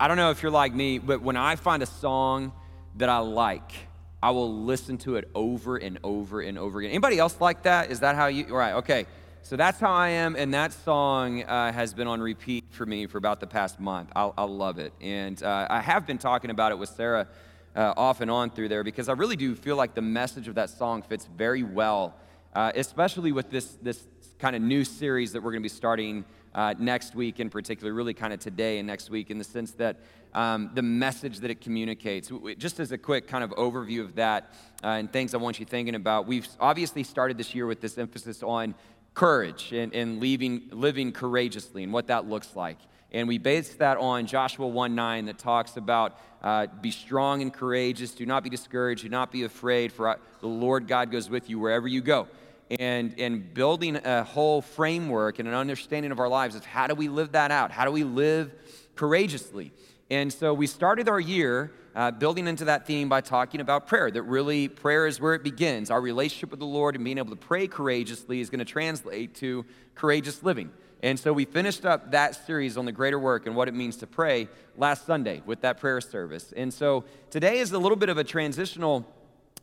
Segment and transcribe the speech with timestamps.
[0.00, 2.52] I don't know if you're like me, but when I find a song
[2.98, 3.72] that I like,
[4.22, 6.90] I will listen to it over and over and over again.
[6.90, 7.90] Anybody else like that?
[7.90, 8.46] Is that how you?
[8.46, 8.74] Right.
[8.74, 9.06] Okay.
[9.42, 13.06] So that's how I am, and that song uh, has been on repeat for me
[13.06, 14.10] for about the past month.
[14.14, 17.26] I, I love it, and uh, I have been talking about it with Sarah
[17.74, 20.56] uh, off and on through there because I really do feel like the message of
[20.56, 22.14] that song fits very well,
[22.54, 24.04] uh, especially with this this
[24.38, 26.24] kind of new series that we're going to be starting
[26.54, 29.72] uh, next week, in particular, really kind of today and next week, in the sense
[29.72, 29.96] that
[30.34, 32.30] um, the message that it communicates.
[32.58, 35.66] Just as a quick kind of overview of that uh, and things I want you
[35.66, 38.74] thinking about, we've obviously started this year with this emphasis on
[39.14, 42.78] courage and, and leaving, living courageously and what that looks like.
[43.10, 47.52] And we base that on Joshua 1 9 that talks about uh, be strong and
[47.52, 51.48] courageous, do not be discouraged, do not be afraid, for the Lord God goes with
[51.48, 52.28] you wherever you go.
[52.70, 56.94] And, and building a whole framework and an understanding of our lives of how do
[56.94, 57.70] we live that out?
[57.70, 58.52] How do we live
[58.94, 59.72] courageously?
[60.10, 64.10] And so we started our year uh, building into that theme by talking about prayer,
[64.10, 65.90] that really prayer is where it begins.
[65.90, 69.34] Our relationship with the Lord and being able to pray courageously is going to translate
[69.36, 70.70] to courageous living.
[71.02, 73.96] And so we finished up that series on the greater work and what it means
[73.96, 76.52] to pray last Sunday with that prayer service.
[76.56, 79.06] And so today is a little bit of a transitional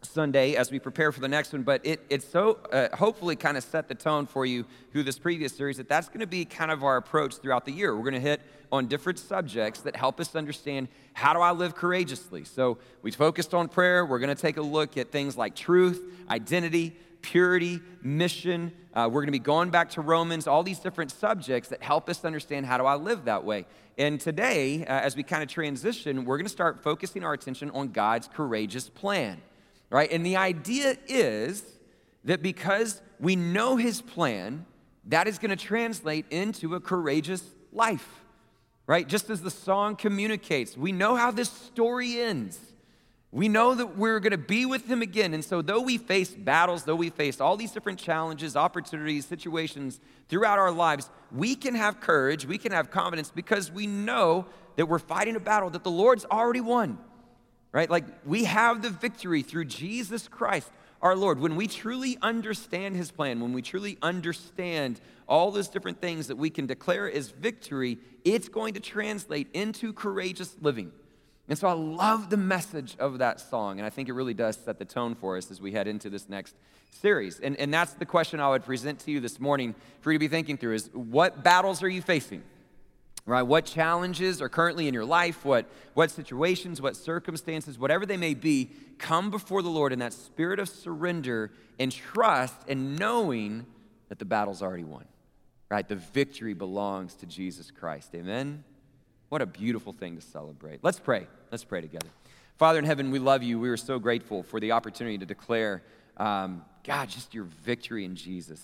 [0.05, 3.57] Sunday as we prepare for the next one, but it, it's so uh, hopefully kind
[3.57, 6.45] of set the tone for you through this previous series that that's going to be
[6.45, 7.95] kind of our approach throughout the year.
[7.95, 11.75] We're going to hit on different subjects that help us understand how do I live
[11.75, 12.45] courageously.
[12.45, 14.05] So we focused on prayer.
[14.05, 18.71] We're going to take a look at things like truth, identity, purity, mission.
[18.93, 22.09] Uh, we're going to be going back to Romans, all these different subjects that help
[22.09, 23.65] us understand how do I live that way.
[23.97, 27.71] And today, uh, as we kind of transition, we're going to start focusing our attention
[27.71, 29.41] on God's courageous plan
[29.89, 30.11] right?
[30.11, 31.63] And the idea is
[32.23, 34.65] that because we know his plan,
[35.05, 38.07] that is going to translate into a courageous life,
[38.87, 39.07] right?
[39.07, 42.59] Just as the song communicates, we know how this story ends.
[43.31, 45.33] We know that we're going to be with him again.
[45.33, 49.99] And so, though we face battles, though we face all these different challenges, opportunities, situations
[50.29, 54.45] throughout our lives, we can have courage, we can have confidence because we know
[54.77, 56.97] that we're fighting a battle that the Lord's already won
[57.75, 57.89] right?
[57.89, 60.71] Like we have the victory through Jesus Christ,
[61.01, 61.41] our Lord.
[61.41, 66.37] When we truly understand his plan, when we truly understand all those different things that
[66.37, 70.93] we can declare as victory, it's going to translate into courageous living.
[71.49, 74.55] And so I love the message of that song, and I think it really does
[74.55, 76.55] set the tone for us as we head into this next
[76.91, 77.41] series.
[77.41, 80.23] And, and that's the question I would present to you this morning for you to
[80.23, 82.41] be thinking through is what battles are you facing?
[83.25, 83.41] Right?
[83.41, 88.33] What challenges are currently in your life, what, what situations, what circumstances, whatever they may
[88.33, 93.65] be, come before the Lord in that spirit of surrender and trust and knowing
[94.09, 95.05] that the battle's already won,
[95.69, 95.87] right?
[95.87, 98.13] The victory belongs to Jesus Christ.
[98.13, 98.63] Amen?
[99.29, 100.79] What a beautiful thing to celebrate.
[100.83, 101.27] Let's pray.
[101.51, 102.07] Let's pray together.
[102.57, 103.59] Father in heaven, we love you.
[103.59, 105.81] We are so grateful for the opportunity to declare,
[106.17, 108.63] um, God, just your victory in Jesus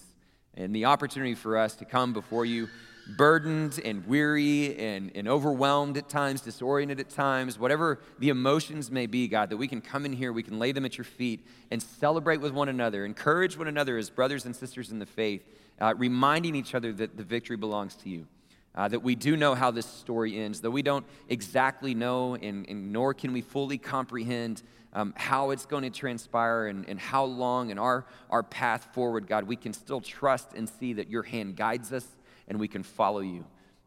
[0.53, 2.69] and the opportunity for us to come before you
[3.17, 9.05] burdened and weary and, and overwhelmed at times, disoriented at times, whatever the emotions may
[9.05, 11.45] be, God, that we can come in here, we can lay them at your feet
[11.69, 15.43] and celebrate with one another, encourage one another as brothers and sisters in the faith,
[15.79, 18.27] uh, reminding each other that the victory belongs to you.
[18.73, 22.65] Uh, that we do know how this story ends, though we don't exactly know, and,
[22.69, 24.63] and nor can we fully comprehend
[24.93, 29.27] um, how it's going to transpire and, and how long and our, our path forward,
[29.27, 32.07] God, we can still trust and see that your hand guides us
[32.51, 33.45] and we can follow you.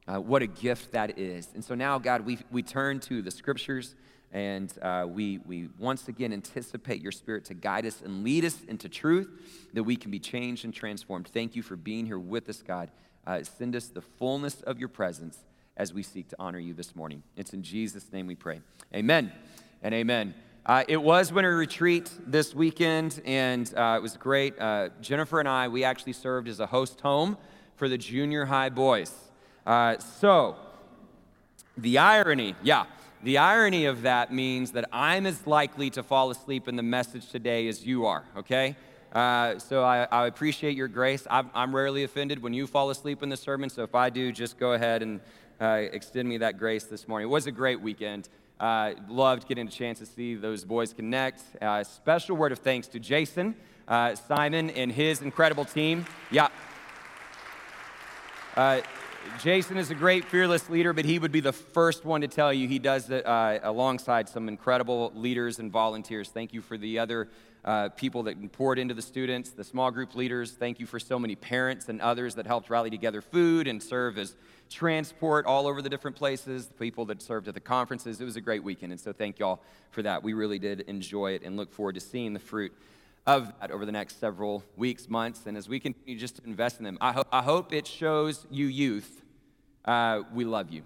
[0.08, 1.50] Uh, what a gift that is.
[1.52, 3.94] And so now, God, we, we turn to the scriptures
[4.32, 8.62] and uh, we, we once again anticipate your spirit to guide us and lead us
[8.66, 9.28] into truth
[9.74, 11.28] that we can be changed and transformed.
[11.28, 12.90] Thank you for being here with us, God.
[13.26, 15.40] Uh, send us the fullness of your presence
[15.76, 17.22] as we seek to honor you this morning.
[17.36, 18.62] It's in Jesus' name we pray.
[18.94, 19.30] Amen
[19.82, 20.32] and amen.
[20.64, 24.58] Uh, it was winter retreat this weekend, and uh, it was great.
[24.58, 27.36] Uh, Jennifer and I, we actually served as a host home
[27.76, 29.12] for the junior high boys.
[29.66, 30.56] Uh, so,
[31.76, 32.84] the irony, yeah,
[33.22, 37.30] the irony of that means that I'm as likely to fall asleep in the message
[37.30, 38.76] today as you are, okay?
[39.12, 41.24] Uh, so I, I, appreciate your grace.
[41.30, 44.32] I'm, I'm, rarely offended when you fall asleep in the sermon, so if I do,
[44.32, 45.20] just go ahead and
[45.60, 47.28] uh, extend me that grace this morning.
[47.28, 48.28] It was a great weekend.
[48.58, 51.42] Uh, loved getting a chance to see those boys connect.
[51.62, 53.54] Uh, special word of thanks to Jason,
[53.86, 56.04] uh, Simon, and his incredible team.
[56.30, 56.48] Yeah.
[58.56, 58.80] Uh,
[59.42, 62.52] Jason is a great, fearless leader, but he would be the first one to tell
[62.52, 66.28] you he does it uh, alongside some incredible leaders and volunteers.
[66.28, 67.28] Thank you for the other
[67.64, 70.52] uh, people that poured into the students, the small group leaders.
[70.52, 74.18] Thank you for so many parents and others that helped rally together food and serve
[74.18, 74.36] as
[74.70, 78.20] transport all over the different places, the people that served at the conferences.
[78.20, 80.22] It was a great weekend, and so thank y'all for that.
[80.22, 82.72] We really did enjoy it and look forward to seeing the fruit
[83.26, 86.78] of that over the next several weeks, months, and as we continue just to invest
[86.78, 86.98] in them.
[87.00, 89.22] I, ho- I hope it shows you youth
[89.84, 90.82] uh, we love you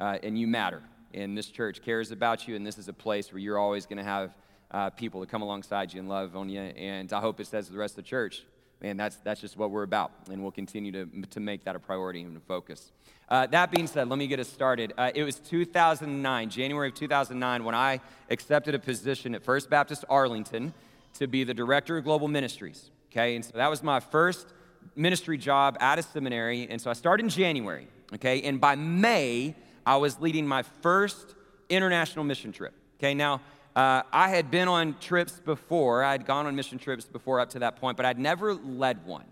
[0.00, 0.82] uh, and you matter.
[1.12, 3.98] And this church cares about you, and this is a place where you're always going
[3.98, 4.34] to have
[4.70, 6.60] uh, people to come alongside you and love on you.
[6.60, 8.42] And I hope it says to the rest of the church,
[8.82, 10.10] man, that's, that's just what we're about.
[10.30, 12.90] And we'll continue to, to make that a priority and a focus.
[13.28, 14.92] Uh, that being said, let me get us started.
[14.98, 20.04] Uh, it was 2009, January of 2009, when I accepted a position at First Baptist
[20.08, 20.74] Arlington
[21.14, 22.90] to be the director of global ministries.
[23.10, 24.48] Okay, and so that was my first
[24.96, 26.66] ministry job at a seminary.
[26.68, 27.88] And so I started in January.
[28.14, 29.54] Okay, and by May,
[29.86, 31.34] I was leading my first
[31.68, 32.74] international mission trip.
[32.98, 33.40] Okay, now
[33.76, 37.50] uh, I had been on trips before, I had gone on mission trips before up
[37.50, 39.24] to that point, but I'd never led one.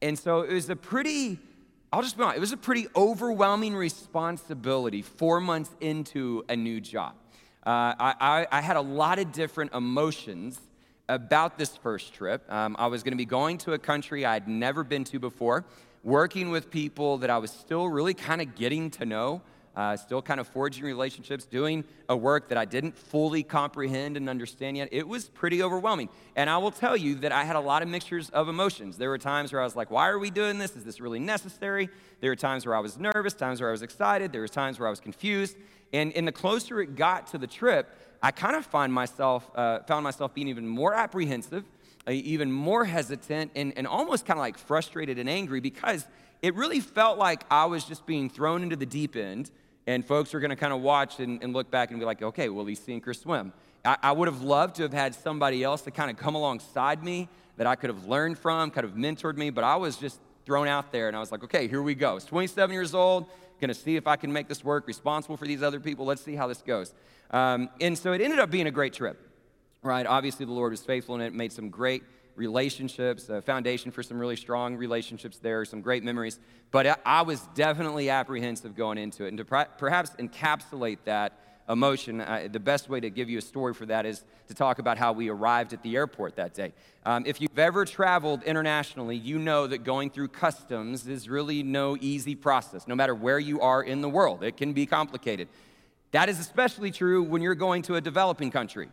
[0.00, 1.38] And so it was a pretty,
[1.92, 6.80] I'll just be honest, it was a pretty overwhelming responsibility four months into a new
[6.80, 7.14] job.
[7.64, 10.60] Uh, I, I, I, had a lot of different emotions
[11.08, 12.50] about this first trip.
[12.50, 15.64] Um, I was going to be going to a country I'd never been to before
[16.04, 19.40] working with people that I was still really kind of getting to know,
[19.76, 24.28] uh, still kind of forging relationships, doing a work that I didn't fully comprehend and
[24.28, 24.88] understand yet.
[24.90, 26.08] It was pretty overwhelming.
[26.36, 28.98] And I will tell you that I had a lot of mixtures of emotions.
[28.98, 30.76] There were times where I was like, why are we doing this?
[30.76, 31.88] Is this really necessary?
[32.20, 34.78] There were times where I was nervous, times where I was excited, there were times
[34.78, 35.56] where I was confused.
[35.92, 39.80] And, and the closer it got to the trip, I kind of find myself, uh,
[39.80, 41.64] found myself being even more apprehensive
[42.10, 46.06] even more hesitant and, and almost kind of like frustrated and angry because
[46.40, 49.50] it really felt like I was just being thrown into the deep end
[49.86, 52.22] and folks were going to kind of watch and, and, look back and be like,
[52.22, 53.52] okay, will he sink or swim?
[53.84, 57.02] I, I would have loved to have had somebody else to kind of come alongside
[57.02, 60.20] me that I could have learned from, kind of mentored me, but I was just
[60.44, 62.10] thrown out there and I was like, okay, here we go.
[62.10, 63.26] I was 27 years old,
[63.62, 66.04] gonna see if I can make this work, responsible for these other people.
[66.04, 66.92] Let's see how this goes.
[67.30, 69.32] Um, and so it ended up being a great trip
[69.82, 70.06] right?
[70.06, 72.02] Obviously, the Lord was faithful in it, made some great
[72.36, 76.38] relationships, a foundation for some really strong relationships there, some great memories.
[76.70, 79.28] But I was definitely apprehensive going into it.
[79.28, 81.38] And to perhaps encapsulate that
[81.68, 84.78] emotion, uh, the best way to give you a story for that is to talk
[84.78, 86.72] about how we arrived at the airport that day.
[87.06, 91.96] Um, if you've ever traveled internationally, you know that going through customs is really no
[92.00, 94.42] easy process, no matter where you are in the world.
[94.42, 95.48] It can be complicated.
[96.10, 98.90] That is especially true when you're going to a developing country.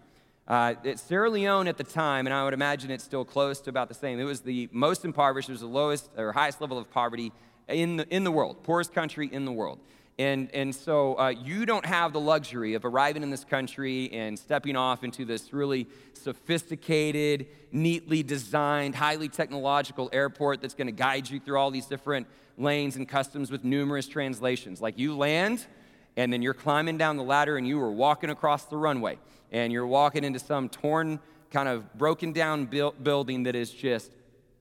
[0.47, 3.87] Uh, Sierra Leone at the time, and I would imagine it's still close to about
[3.87, 6.89] the same, it was the most impoverished, it was the lowest or highest level of
[6.89, 7.31] poverty
[7.67, 9.79] in the, in the world, poorest country in the world.
[10.19, 14.37] And, and so uh, you don't have the luxury of arriving in this country and
[14.37, 21.29] stepping off into this really sophisticated, neatly designed, highly technological airport that's going to guide
[21.29, 22.27] you through all these different
[22.57, 24.81] lanes and customs with numerous translations.
[24.81, 25.65] Like you land,
[26.17, 29.17] and then you're climbing down the ladder and you are walking across the runway
[29.53, 34.11] and you're walking into some torn, kind of broken down building that is just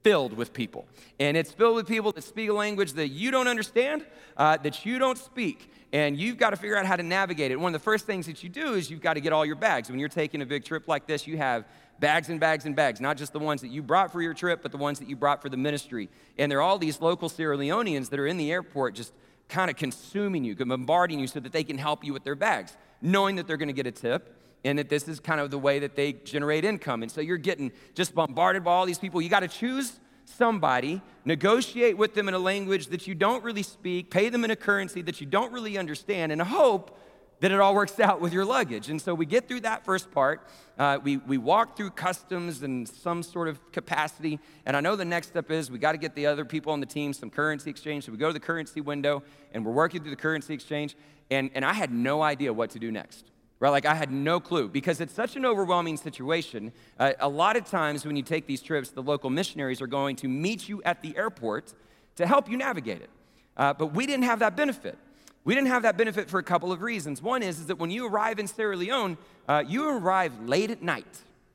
[0.03, 0.87] filled with people.
[1.19, 4.05] And it's filled with people that speak a language that you don't understand,
[4.37, 5.71] uh, that you don't speak.
[5.93, 7.59] And you've got to figure out how to navigate it.
[7.59, 9.56] One of the first things that you do is you've got to get all your
[9.56, 9.91] bags.
[9.91, 11.65] When you're taking a big trip like this, you have
[11.99, 14.62] bags and bags and bags, not just the ones that you brought for your trip,
[14.62, 16.09] but the ones that you brought for the ministry.
[16.39, 19.12] And there are all these local Sierra Leoneans that are in the airport just
[19.49, 22.77] kind of consuming you, bombarding you so that they can help you with their bags,
[23.00, 24.35] knowing that they're going to get a tip
[24.65, 27.03] and that this is kind of the way that they generate income.
[27.03, 29.23] And so you're getting just bombarded by all these people.
[29.23, 33.62] You got to choose somebody, negotiate with them in a language that you don't really
[33.62, 36.99] speak, pay them in a currency that you don't really understand, and hope
[37.41, 38.88] that it all works out with your luggage.
[38.88, 40.47] And so we get through that first part.
[40.79, 44.38] Uh, we, we walk through customs and some sort of capacity.
[44.67, 46.81] And I know the next step is we got to get the other people on
[46.81, 48.05] the team some currency exchange.
[48.05, 49.23] So we go to the currency window
[49.53, 50.97] and we're working through the currency exchange.
[51.31, 53.71] And, and I had no idea what to do next right?
[53.71, 56.73] Like I had no clue because it's such an overwhelming situation.
[56.99, 60.17] Uh, a lot of times when you take these trips, the local missionaries are going
[60.17, 61.75] to meet you at the airport
[62.17, 63.11] to help you navigate it.
[63.57, 64.97] Uh, but we didn't have that benefit.
[65.45, 67.23] We didn't have that benefit for a couple of reasons.
[67.23, 69.17] One is, is that when you arrive in Sierra Leone,
[69.49, 71.07] uh, you arrive late at night.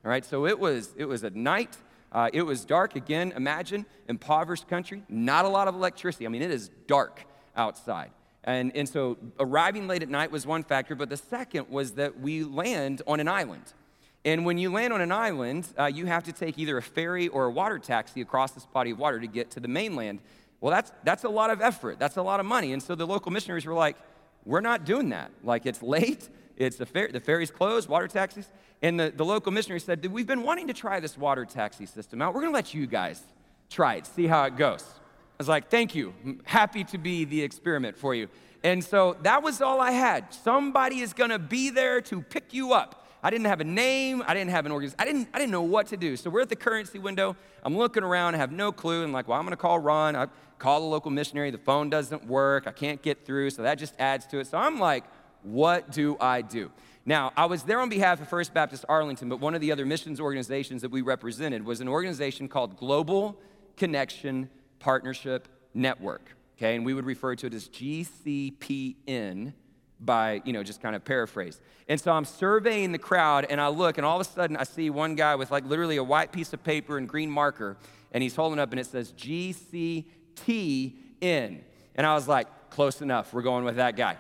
[0.04, 1.78] All right, so it was it was at night.
[2.12, 3.34] Uh, it was dark again.
[3.36, 6.26] Imagine impoverished country, not a lot of electricity.
[6.26, 7.24] I mean, it is dark
[7.56, 8.12] outside.
[8.46, 12.20] And, and so arriving late at night was one factor, but the second was that
[12.20, 13.74] we land on an island.
[14.26, 17.28] And when you land on an island, uh, you have to take either a ferry
[17.28, 20.20] or a water taxi across this body of water to get to the mainland.
[20.62, 22.00] Well, that's, that's a lot of effort.
[22.00, 22.72] That's a lot of money.
[22.72, 23.98] And so the local missionaries were like,
[24.46, 25.32] we're not doing that.
[25.44, 28.48] Like, it's late, it's the, fer- the ferry's closed, water taxis.
[28.82, 32.22] And the, the local missionary said, We've been wanting to try this water taxi system
[32.22, 32.34] out.
[32.34, 33.22] We're going to let you guys
[33.70, 34.86] try it, see how it goes.
[35.44, 36.14] Was like, Thank you.
[36.24, 38.30] I'm happy to be the experiment for you.
[38.64, 40.34] And so that was all I had.
[40.34, 43.06] Somebody is going to be there to pick you up.
[43.22, 44.24] I didn't have a name.
[44.26, 45.02] I didn't have an organization.
[45.02, 46.16] I didn't, I didn't know what to do.
[46.16, 47.36] So we're at the currency window.
[47.62, 48.36] I'm looking around.
[48.36, 49.04] I have no clue.
[49.04, 50.16] And like, well, I'm going to call Ron.
[50.16, 50.28] I
[50.60, 51.52] call the local missionary.
[51.52, 52.66] The phone doesn't work.
[52.66, 53.50] I can't get through.
[53.50, 54.48] So that just adds to it.
[54.48, 55.04] So I'm like,
[55.42, 56.72] what do I do?
[57.06, 59.86] Now, I was there on behalf of First Baptist Arlington, but one of the other
[59.86, 63.38] missions organizations that we represented was an organization called Global
[63.76, 64.50] Connection
[64.84, 66.36] Partnership Network.
[66.58, 69.54] Okay, and we would refer to it as GCPN
[70.02, 71.62] by, you know, just kind of paraphrase.
[71.88, 74.64] And so I'm surveying the crowd and I look and all of a sudden I
[74.64, 77.78] see one guy with like literally a white piece of paper and green marker
[78.12, 80.04] and he's holding up and it says GCTN.
[81.96, 84.18] And I was like, close enough, we're going with that guy.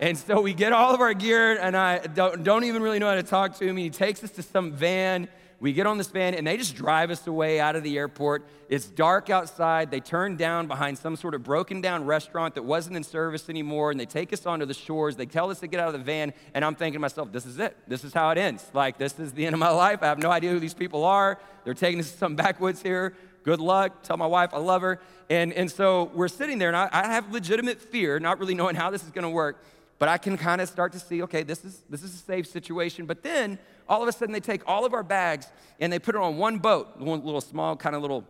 [0.00, 3.08] And so we get all of our gear and I don't, don't even really know
[3.08, 3.76] how to talk to him.
[3.76, 7.10] He takes us to some van we get on this van and they just drive
[7.10, 8.46] us away out of the airport.
[8.68, 9.90] It's dark outside.
[9.90, 13.90] They turn down behind some sort of broken down restaurant that wasn't in service anymore
[13.90, 15.16] and they take us onto the shores.
[15.16, 17.46] They tell us to get out of the van and I'm thinking to myself, this
[17.46, 17.74] is it.
[17.88, 18.66] This is how it ends.
[18.74, 20.02] Like, this is the end of my life.
[20.02, 21.38] I have no idea who these people are.
[21.64, 23.14] They're taking us to some backwoods here.
[23.42, 24.02] Good luck.
[24.02, 25.00] Tell my wife I love her.
[25.30, 28.74] And, and so we're sitting there and I, I have legitimate fear, not really knowing
[28.74, 29.62] how this is going to work
[29.98, 32.46] but I can kind of start to see, okay, this is, this is a safe
[32.46, 33.06] situation.
[33.06, 35.46] But then all of a sudden they take all of our bags
[35.80, 38.24] and they put it on one boat, one little small kind of little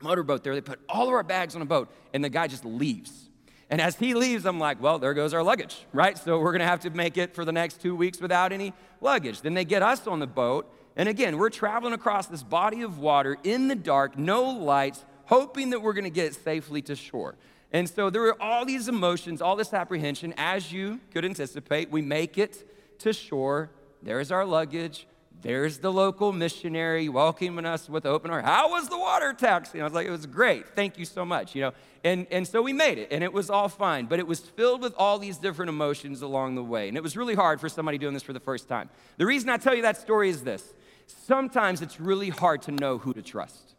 [0.00, 0.54] motorboat there.
[0.54, 3.28] They put all of our bags on a boat and the guy just leaves.
[3.70, 6.18] And as he leaves, I'm like, well, there goes our luggage, right?
[6.18, 9.40] So we're gonna have to make it for the next two weeks without any luggage.
[9.40, 10.70] Then they get us on the boat.
[10.96, 15.70] And again, we're traveling across this body of water in the dark, no lights, hoping
[15.70, 17.36] that we're gonna get safely to shore.
[17.74, 20.32] And so there were all these emotions, all this apprehension.
[20.36, 23.68] As you could anticipate, we make it to shore.
[24.00, 25.08] There's our luggage.
[25.42, 28.46] There's the local missionary welcoming us with open arms.
[28.46, 29.78] How was the water taxi?
[29.78, 30.68] And I was like, it was great.
[30.76, 31.56] Thank you so much.
[31.56, 31.72] You know,
[32.04, 34.06] and, and so we made it, and it was all fine.
[34.06, 36.86] But it was filled with all these different emotions along the way.
[36.86, 38.88] And it was really hard for somebody doing this for the first time.
[39.16, 40.72] The reason I tell you that story is this
[41.08, 43.74] sometimes it's really hard to know who to trust,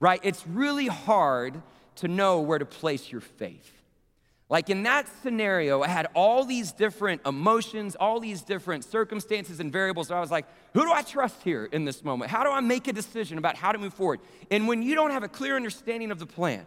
[0.00, 0.18] right?
[0.24, 1.62] It's really hard
[1.96, 3.72] to know where to place your faith.
[4.50, 9.72] Like in that scenario, I had all these different emotions, all these different circumstances and
[9.72, 10.08] variables.
[10.08, 12.30] So I was like, who do I trust here in this moment?
[12.30, 14.20] How do I make a decision about how to move forward?
[14.50, 16.66] And when you don't have a clear understanding of the plan,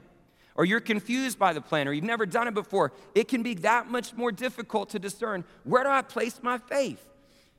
[0.55, 3.53] or you're confused by the plan, or you've never done it before, it can be
[3.55, 7.07] that much more difficult to discern where do I place my faith?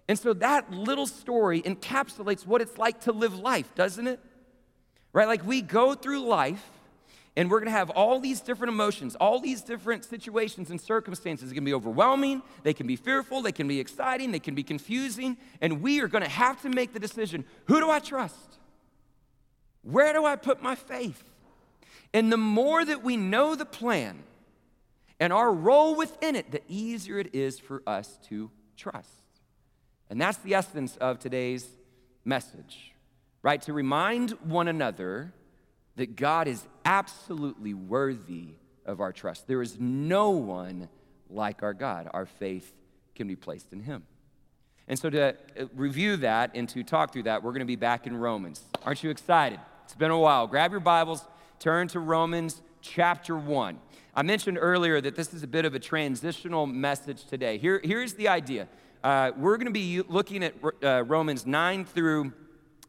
[0.08, 4.18] And so that little story encapsulates what it's like to live life, doesn't it?
[5.12, 5.28] Right?
[5.28, 6.64] Like we go through life
[7.38, 11.52] and we're to have all these different emotions, all these different situations and circumstances.
[11.52, 14.64] It can be overwhelming, they can be fearful, they can be exciting, they can be
[14.64, 15.36] confusing.
[15.60, 18.58] And we are to have to make the decision who do I trust?
[19.82, 21.22] Where do I put my faith?
[22.12, 24.24] And the more that we know the plan
[25.20, 29.22] and our role within it, the easier it is for us to trust.
[30.10, 31.68] And that's the essence of today's
[32.24, 32.94] message,
[33.42, 33.62] right?
[33.62, 35.32] To remind one another
[35.98, 38.54] that God is absolutely worthy
[38.86, 39.48] of our trust.
[39.48, 40.88] There is no one
[41.28, 42.08] like our God.
[42.14, 42.72] Our faith
[43.16, 44.04] can be placed in Him.
[44.86, 47.76] And so, to uh, review that and to talk through that, we're going to be
[47.76, 48.62] back in Romans.
[48.84, 49.58] Aren't you excited?
[49.84, 50.46] It's been a while.
[50.46, 51.26] Grab your Bibles,
[51.58, 53.78] turn to Romans chapter 1.
[54.14, 57.58] I mentioned earlier that this is a bit of a transitional message today.
[57.58, 58.68] Here, here's the idea
[59.02, 62.32] uh, we're going to be looking at uh, Romans 9 through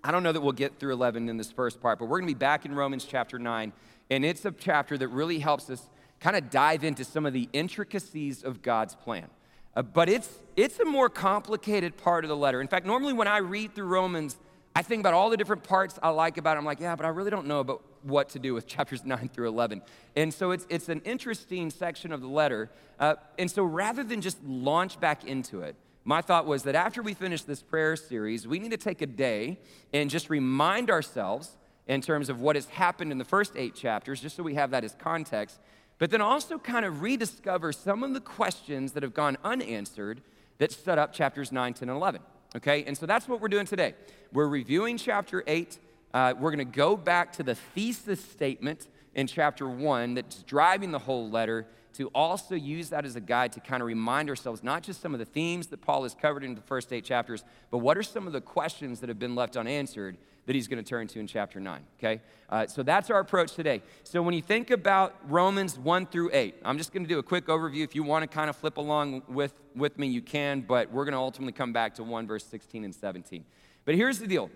[0.03, 2.29] I don't know that we'll get through 11 in this first part, but we're going
[2.29, 3.73] to be back in Romans chapter 9.
[4.09, 5.89] And it's a chapter that really helps us
[6.19, 9.27] kind of dive into some of the intricacies of God's plan.
[9.75, 12.61] Uh, but it's, it's a more complicated part of the letter.
[12.61, 14.37] In fact, normally when I read through Romans,
[14.75, 16.59] I think about all the different parts I like about it.
[16.59, 19.29] I'm like, yeah, but I really don't know about what to do with chapters 9
[19.33, 19.81] through 11.
[20.15, 22.69] And so it's, it's an interesting section of the letter.
[22.99, 27.01] Uh, and so rather than just launch back into it, my thought was that after
[27.01, 29.59] we finish this prayer series, we need to take a day
[29.93, 34.21] and just remind ourselves in terms of what has happened in the first eight chapters,
[34.21, 35.59] just so we have that as context,
[35.97, 40.21] but then also kind of rediscover some of the questions that have gone unanswered
[40.59, 42.21] that set up chapters 9, 10, and 11.
[42.55, 43.93] Okay, and so that's what we're doing today.
[44.31, 45.77] We're reviewing chapter 8.
[46.13, 50.91] Uh, we're going to go back to the thesis statement in chapter 1 that's driving
[50.91, 54.63] the whole letter to also use that as a guide to kind of remind ourselves
[54.63, 57.43] not just some of the themes that Paul has covered in the first eight chapters,
[57.71, 60.17] but what are some of the questions that have been left unanswered
[60.49, 61.79] that he's going to turn to in chapter 9.
[61.99, 62.21] Okay?
[62.49, 63.83] Uh, so that's our approach today.
[64.03, 67.23] So when you think about Romans 1 through 8, I'm just going to do a
[67.23, 67.83] quick overview.
[67.83, 71.05] If you want to kind of flip along with, with me, you can, but we're
[71.05, 73.45] going to ultimately come back to 1 verse 16 and 17.
[73.85, 74.49] But here's the deal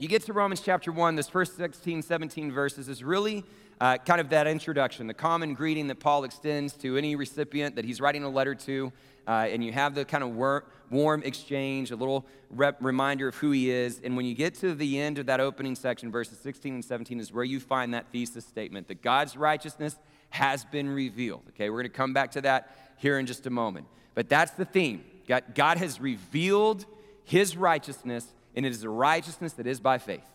[0.00, 3.44] you get to Romans chapter 1, this first 16, 17 verses is really
[3.80, 7.84] uh, kind of that introduction, the common greeting that Paul extends to any recipient that
[7.84, 8.92] he's writing a letter to.
[9.26, 13.36] Uh, and you have the kind of wor- warm exchange, a little rep- reminder of
[13.36, 14.00] who he is.
[14.02, 17.20] And when you get to the end of that opening section, verses 16 and 17,
[17.20, 19.96] is where you find that thesis statement that God's righteousness
[20.30, 21.42] has been revealed.
[21.50, 23.86] Okay, we're going to come back to that here in just a moment.
[24.14, 25.04] But that's the theme.
[25.28, 26.86] God, God has revealed
[27.24, 30.26] his righteousness and it is a righteousness that is by faith,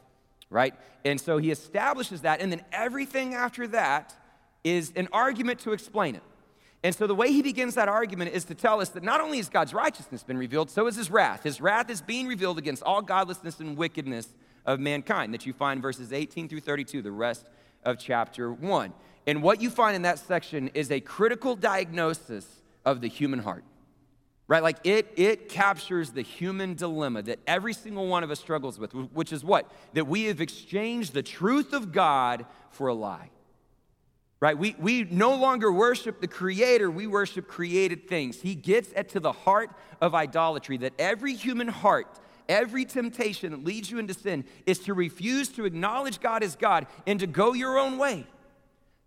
[0.50, 0.74] right?
[1.04, 4.16] And so he establishes that, and then everything after that
[4.64, 6.24] is an argument to explain it.
[6.84, 9.38] And so the way he begins that argument is to tell us that not only
[9.38, 11.44] has God's righteousness been revealed, so is his wrath.
[11.44, 14.28] His wrath is being revealed against all godlessness and wickedness
[14.66, 17.48] of mankind that you find verses 18 through 32, the rest
[17.84, 18.94] of chapter 1.
[19.28, 22.46] And what you find in that section is a critical diagnosis
[22.86, 23.64] of the human heart
[24.48, 24.62] right?
[24.62, 28.94] Like it, it captures the human dilemma that every single one of us struggles with,
[28.94, 29.72] which is what?
[29.94, 33.32] That we have exchanged the truth of God for a lie.
[34.40, 34.58] Right?
[34.58, 38.42] We, we no longer worship the Creator, we worship created things.
[38.42, 39.72] He gets at to the heart
[40.02, 44.94] of idolatry, that every human heart, every temptation that leads you into sin is to
[44.94, 48.28] refuse to acknowledge God as God and to go your own way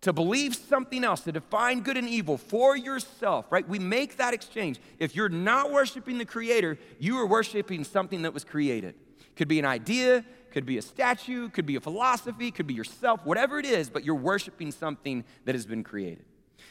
[0.01, 3.69] to believe something else, to define good and evil for yourself, right?
[3.69, 4.79] We make that exchange.
[4.99, 8.95] If you're not worshiping the Creator, you are worshiping something that was created.
[9.35, 13.25] Could be an idea, could be a statue, could be a philosophy, could be yourself,
[13.25, 16.25] whatever it is, but you're worshiping something that has been created.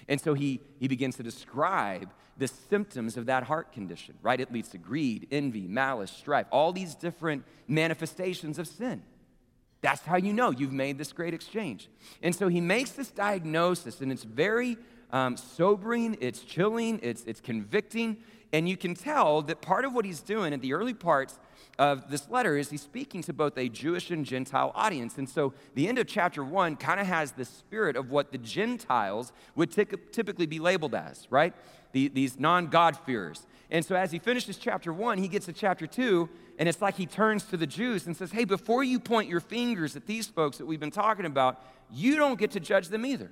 [0.07, 4.39] And so he, he begins to describe the symptoms of that heart condition, right?
[4.39, 9.01] It leads to greed, envy, malice, strife, all these different manifestations of sin.
[9.81, 11.89] That's how you know you've made this great exchange.
[12.24, 14.77] And so he makes this diagnosis, and it's very
[15.12, 18.17] um, sobering, it's chilling, it's, it's convicting.
[18.53, 21.38] And you can tell that part of what he's doing at the early parts
[21.77, 25.17] of this letter is he's speaking to both a Jewish and Gentile audience.
[25.17, 28.38] And so the end of chapter one kind of has the spirit of what the
[28.38, 31.53] Gentiles would t- typically be labeled as, right?
[31.91, 33.46] The, these non God-fearers.
[33.69, 36.95] And so as he finishes chapter one, he gets to chapter two, and it's like
[36.95, 40.27] he turns to the Jews and says, Hey, before you point your fingers at these
[40.27, 43.32] folks that we've been talking about, you don't get to judge them either.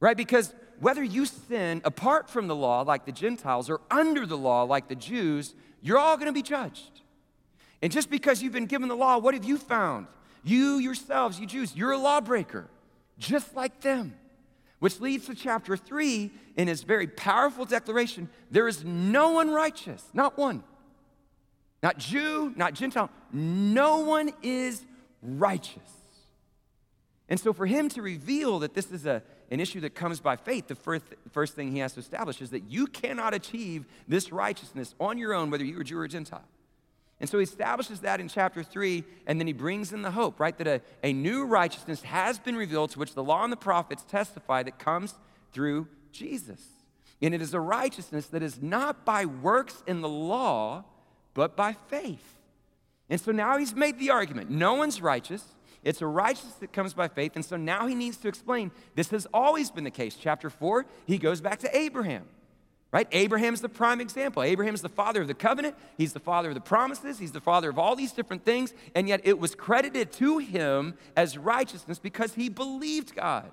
[0.00, 0.16] Right?
[0.16, 4.62] Because whether you sin apart from the law, like the Gentiles, or under the law,
[4.62, 7.02] like the Jews, you're all going to be judged.
[7.82, 10.06] And just because you've been given the law, what have you found?
[10.42, 12.68] You yourselves, you Jews, you're a lawbreaker,
[13.18, 14.14] just like them.
[14.78, 20.04] Which leads to chapter three in his very powerful declaration there is no one righteous,
[20.12, 20.62] not one.
[21.82, 23.10] Not Jew, not Gentile.
[23.32, 24.84] No one is
[25.22, 25.90] righteous.
[27.28, 30.36] And so, for him to reveal that this is a, an issue that comes by
[30.36, 34.32] faith, the first, first thing he has to establish is that you cannot achieve this
[34.32, 36.44] righteousness on your own, whether you are Jew or Gentile.
[37.20, 40.38] And so he establishes that in chapter 3, and then he brings in the hope,
[40.38, 40.56] right?
[40.56, 44.04] That a, a new righteousness has been revealed to which the law and the prophets
[44.04, 45.14] testify that comes
[45.52, 46.62] through Jesus.
[47.20, 50.84] And it is a righteousness that is not by works in the law,
[51.34, 52.38] but by faith.
[53.10, 55.44] And so now he's made the argument no one's righteous.
[55.82, 57.32] It's a righteousness that comes by faith.
[57.34, 60.16] And so now he needs to explain this has always been the case.
[60.20, 62.26] Chapter 4, he goes back to Abraham.
[62.90, 63.06] Right?
[63.12, 64.42] Abraham's the prime example.
[64.42, 65.76] Abraham's the father of the covenant.
[65.98, 67.18] He's the father of the promises.
[67.18, 68.72] He's the father of all these different things.
[68.94, 73.52] And yet it was credited to him as righteousness because he believed God.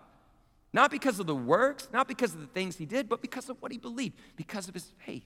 [0.71, 3.62] Not because of the works, not because of the things he did, but because of
[3.62, 5.26] what he believed, because of his faith.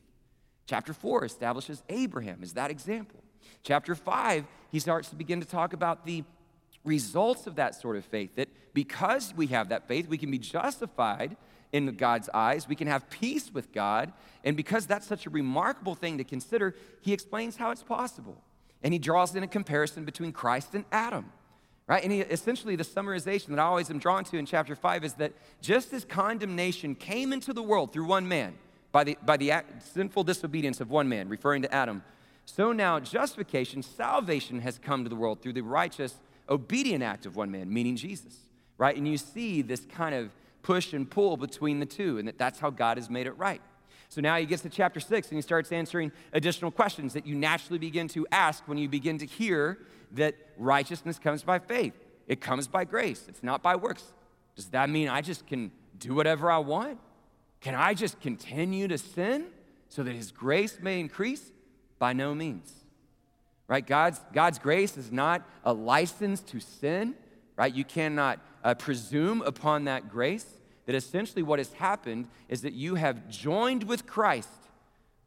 [0.66, 3.24] Chapter 4 establishes Abraham as that example.
[3.64, 6.24] Chapter 5, he starts to begin to talk about the
[6.84, 10.40] results of that sort of faith, that because we have that faith, we can be
[10.40, 11.36] justified
[11.72, 12.68] in God's eyes.
[12.68, 14.12] We can have peace with God.
[14.44, 18.42] And because that's such a remarkable thing to consider, he explains how it's possible.
[18.82, 21.32] And he draws in a comparison between Christ and Adam.
[21.88, 22.04] Right?
[22.04, 25.14] And he, essentially, the summarization that I always am drawn to in chapter 5 is
[25.16, 28.56] that just as condemnation came into the world through one man,
[28.92, 29.54] by the, by the
[29.94, 32.04] sinful disobedience of one man, referring to Adam,
[32.46, 36.16] so now justification, salvation has come to the world through the righteous,
[36.48, 38.36] obedient act of one man, meaning Jesus.
[38.78, 38.96] Right?
[38.96, 42.60] And you see this kind of push and pull between the two, and that that's
[42.60, 43.62] how God has made it right.
[44.10, 47.36] So now he gets to chapter six and he starts answering additional questions that you
[47.36, 49.78] naturally begin to ask when you begin to hear
[50.14, 51.94] that righteousness comes by faith.
[52.28, 54.04] It comes by grace, it's not by works.
[54.56, 57.00] Does that mean I just can do whatever I want?
[57.62, 59.46] Can I just continue to sin
[59.90, 61.52] so that his grace may increase?
[62.00, 62.72] By no means.
[63.68, 63.86] Right?
[63.86, 67.14] God's, God's grace is not a license to sin,
[67.56, 67.74] right?
[67.74, 70.46] You cannot uh, presume upon that grace.
[70.86, 74.50] That essentially what has happened is that you have joined with Christ,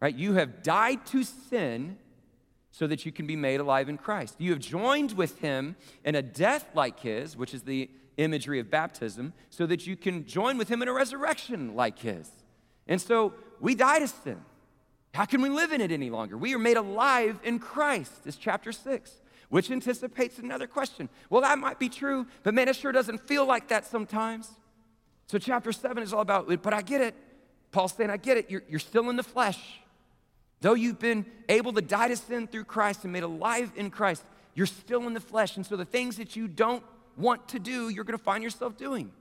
[0.00, 0.14] right?
[0.14, 1.98] You have died to sin
[2.72, 4.34] so that you can be made alive in Christ.
[4.38, 8.70] You have joined with him in a death like his, which is the imagery of
[8.70, 12.28] baptism, so that you can join with him in a resurrection like his.
[12.88, 14.40] And so we die to sin.
[15.14, 16.38] How can we live in it any longer?
[16.38, 19.12] We are made alive in Christ, is chapter 6,
[19.52, 21.10] which anticipates another question.
[21.28, 24.48] Well, that might be true, but man, it sure doesn't feel like that sometimes.
[25.26, 27.14] So, chapter 7 is all about, but I get it.
[27.70, 28.50] Paul's saying, I get it.
[28.50, 29.60] You're, you're still in the flesh.
[30.62, 34.24] Though you've been able to die to sin through Christ and made alive in Christ,
[34.54, 35.58] you're still in the flesh.
[35.58, 36.82] And so, the things that you don't
[37.18, 39.12] want to do, you're going to find yourself doing.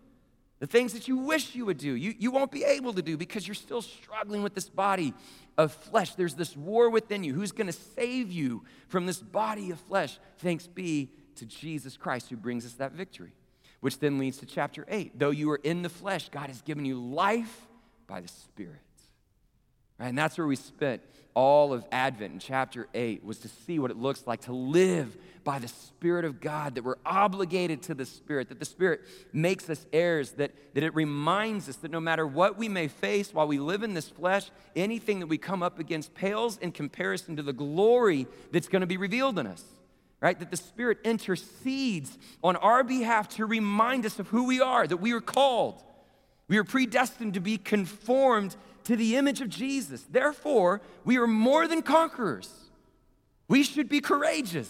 [0.61, 3.17] The things that you wish you would do, you, you won't be able to do
[3.17, 5.11] because you're still struggling with this body
[5.57, 6.13] of flesh.
[6.13, 7.33] There's this war within you.
[7.33, 10.19] Who's going to save you from this body of flesh?
[10.37, 13.33] Thanks be to Jesus Christ who brings us that victory.
[13.79, 15.17] Which then leads to chapter 8.
[15.17, 17.67] Though you are in the flesh, God has given you life
[18.05, 18.81] by the Spirit.
[20.01, 21.01] And that's where we spent
[21.33, 25.15] all of Advent in chapter 8 was to see what it looks like to live
[25.43, 29.69] by the Spirit of God, that we're obligated to the Spirit, that the Spirit makes
[29.69, 33.47] us heirs, that, that it reminds us that no matter what we may face while
[33.47, 37.43] we live in this flesh, anything that we come up against pales in comparison to
[37.43, 39.63] the glory that's going to be revealed in us.
[40.19, 40.37] Right?
[40.37, 44.97] That the Spirit intercedes on our behalf to remind us of who we are, that
[44.97, 45.81] we are called.
[46.47, 48.55] We are predestined to be conformed
[48.91, 50.05] to the image of Jesus.
[50.11, 52.51] Therefore, we are more than conquerors.
[53.47, 54.69] We should be courageous,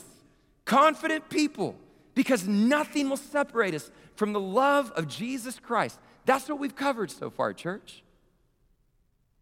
[0.63, 1.75] confident people
[2.13, 5.97] because nothing will separate us from the love of Jesus Christ.
[6.25, 8.03] That's what we've covered so far, church.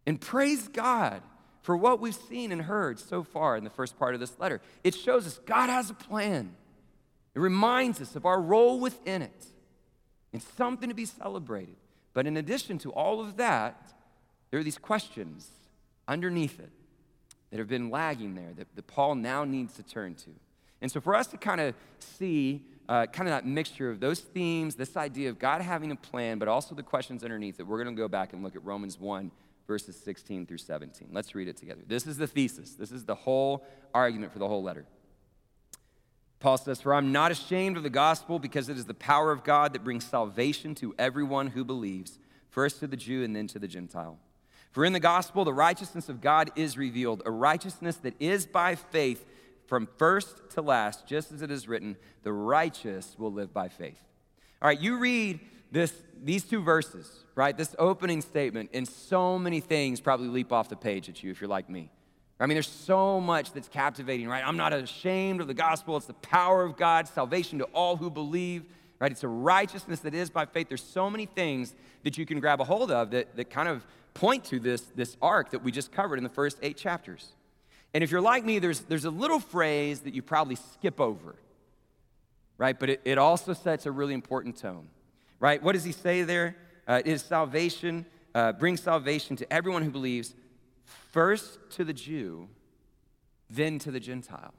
[0.06, 1.20] And praise God
[1.60, 4.62] for what we've seen and heard so far in the first part of this letter.
[4.82, 6.54] It shows us God has a plan,
[7.34, 9.44] it reminds us of our role within it.
[10.32, 11.76] It's something to be celebrated.
[12.14, 13.92] But in addition to all of that,
[14.50, 15.48] there are these questions
[16.08, 16.70] underneath it
[17.50, 20.30] that have been lagging there that, that Paul now needs to turn to.
[20.80, 24.20] And so, for us to kind of see uh, kind of that mixture of those
[24.20, 27.82] themes, this idea of God having a plan, but also the questions underneath it, we're
[27.82, 29.30] going to go back and look at Romans 1,
[29.66, 31.08] verses 16 through 17.
[31.12, 31.82] Let's read it together.
[31.86, 34.86] This is the thesis, this is the whole argument for the whole letter.
[36.40, 39.44] Paul says, For I'm not ashamed of the gospel because it is the power of
[39.44, 43.58] God that brings salvation to everyone who believes, first to the Jew and then to
[43.58, 44.18] the Gentile.
[44.70, 48.76] For in the gospel, the righteousness of God is revealed, a righteousness that is by
[48.76, 49.24] faith
[49.66, 54.00] from first to last, just as it is written, the righteous will live by faith.
[54.62, 55.40] All right, you read
[55.72, 57.56] this, these two verses, right?
[57.56, 61.40] This opening statement, and so many things probably leap off the page at you if
[61.40, 61.90] you're like me.
[62.38, 64.42] I mean, there's so much that's captivating, right?
[64.44, 65.96] I'm not ashamed of the gospel.
[65.96, 68.64] It's the power of God, salvation to all who believe,
[68.98, 69.12] right?
[69.12, 70.68] It's a righteousness that is by faith.
[70.68, 73.84] There's so many things that you can grab a hold of that, that kind of
[74.14, 77.32] point to this, this arc that we just covered in the first eight chapters.
[77.92, 81.34] And if you're like me, there's, there's a little phrase that you probably skip over,
[82.58, 82.78] right?
[82.78, 84.88] But it, it also sets a really important tone,
[85.38, 85.62] right?
[85.62, 86.56] What does he say there?
[86.86, 90.34] Uh, is salvation, uh, brings salvation to everyone who believes,
[91.12, 92.48] first to the Jew,
[93.48, 94.54] then to the Gentile.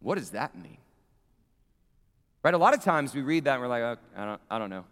[0.00, 0.78] What does that mean?
[2.42, 2.54] Right?
[2.54, 4.70] A lot of times we read that and we're like, oh, I, don't, I don't
[4.70, 4.84] know.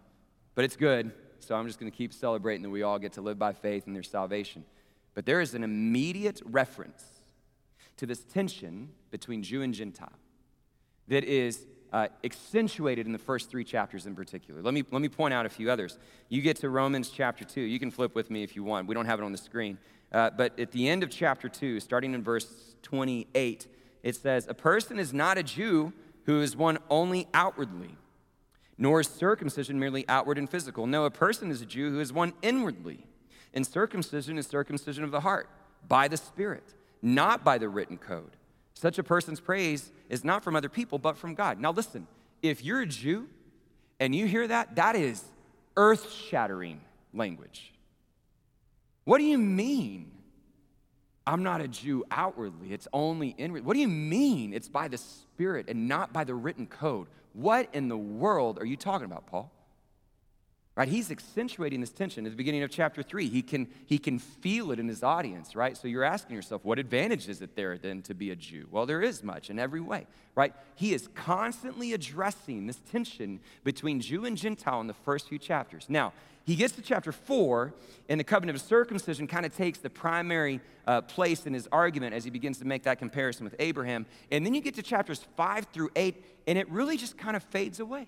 [0.55, 1.11] But it's good.
[1.45, 3.85] So I'm just going to keep celebrating that we all get to live by faith
[3.85, 4.65] and there's salvation.
[5.13, 7.03] But there is an immediate reference
[7.97, 10.11] to this tension between Jew and Gentile
[11.07, 14.61] that is uh, accentuated in the first three chapters in particular.
[14.61, 15.97] Let me, let me point out a few others.
[16.29, 17.61] You get to Romans chapter 2.
[17.61, 18.87] You can flip with me if you want.
[18.87, 19.77] We don't have it on the screen.
[20.11, 23.67] Uh, but at the end of chapter 2, starting in verse 28,
[24.03, 25.93] it says, A person is not a Jew
[26.25, 27.95] who is one only outwardly
[28.77, 30.85] nor is circumcision merely outward and physical.
[30.87, 33.05] No, a person is a Jew who is one inwardly.
[33.53, 35.49] And circumcision is circumcision of the heart,
[35.87, 38.35] by the Spirit, not by the written code.
[38.73, 41.59] Such a person's praise is not from other people, but from God.
[41.59, 42.07] Now, listen,
[42.41, 43.29] if you're a Jew
[43.99, 45.23] and you hear that, that is
[45.77, 46.81] earth shattering
[47.13, 47.73] language.
[49.05, 50.11] What do you mean?
[51.27, 53.65] I'm not a Jew outwardly, it's only inward.
[53.65, 57.07] What do you mean it's by the Spirit and not by the written code?
[57.35, 59.51] What in the world are you talking about, Paul?
[60.75, 60.89] Right?
[60.89, 64.71] He's accentuating this tension at the beginning of chapter 3 he can he can feel
[64.71, 65.75] it in his audience right?
[65.77, 68.67] So you're asking yourself what advantage is it there then to be a jew?
[68.71, 70.53] Well there is much in every way right?
[70.75, 75.85] He is constantly addressing this tension between jew and gentile in the first few chapters.
[75.87, 77.73] Now he gets to chapter 4
[78.09, 82.13] and the covenant of circumcision kind of takes the primary uh, place in his argument
[82.13, 84.05] as he begins to make that comparison with abraham.
[84.29, 87.43] And then you get to chapters 5 through 8 and it really just kind of
[87.43, 88.07] fades away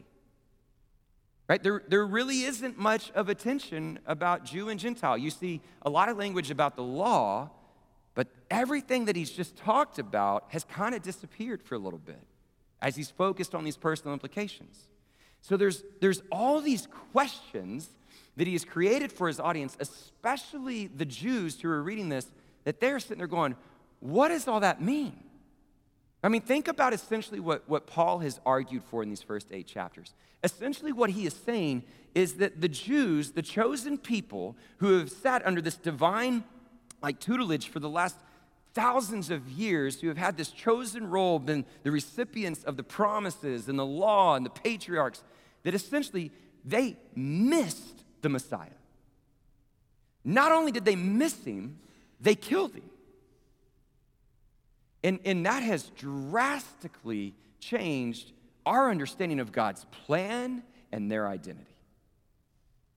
[1.47, 1.63] Right?
[1.63, 5.17] There, there really isn't much of a tension about Jew and Gentile.
[5.17, 7.51] You see a lot of language about the law,
[8.15, 12.21] but everything that he's just talked about has kind of disappeared for a little bit
[12.81, 14.87] as he's focused on these personal implications.
[15.41, 17.89] So there's, there's all these questions
[18.35, 22.27] that he has created for his audience, especially the Jews who are reading this,
[22.65, 23.55] that they're sitting there going,
[23.99, 25.23] What does all that mean?
[26.27, 29.65] I mean, think about essentially what, what Paul has argued for in these first eight
[29.65, 30.13] chapters.
[30.43, 35.47] Essentially, what he is saying is that the Jews, the chosen people who have sat
[35.47, 36.43] under this divine
[37.01, 38.17] like tutelage for the last
[38.73, 43.69] thousands of years, who have had this chosen role, been the recipients of the promises
[43.69, 45.23] and the law and the patriarchs,
[45.63, 46.29] that essentially
[46.65, 48.67] they missed the Messiah.
[50.25, 51.79] Not only did they miss him,
[52.19, 52.89] they killed him.
[55.07, 58.33] And, and that has drastically changed
[58.65, 61.77] our understanding of God's plan and their identity.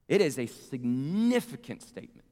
[0.08, 2.26] It is a significant statement.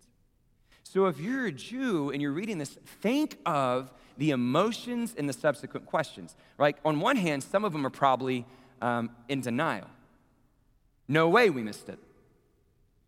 [0.83, 5.33] So if you're a Jew and you're reading this, think of the emotions and the
[5.33, 6.35] subsequent questions.
[6.59, 8.47] Like, on one hand, some of them are probably
[8.83, 9.87] um, in denial.
[11.07, 12.01] No way we missed it.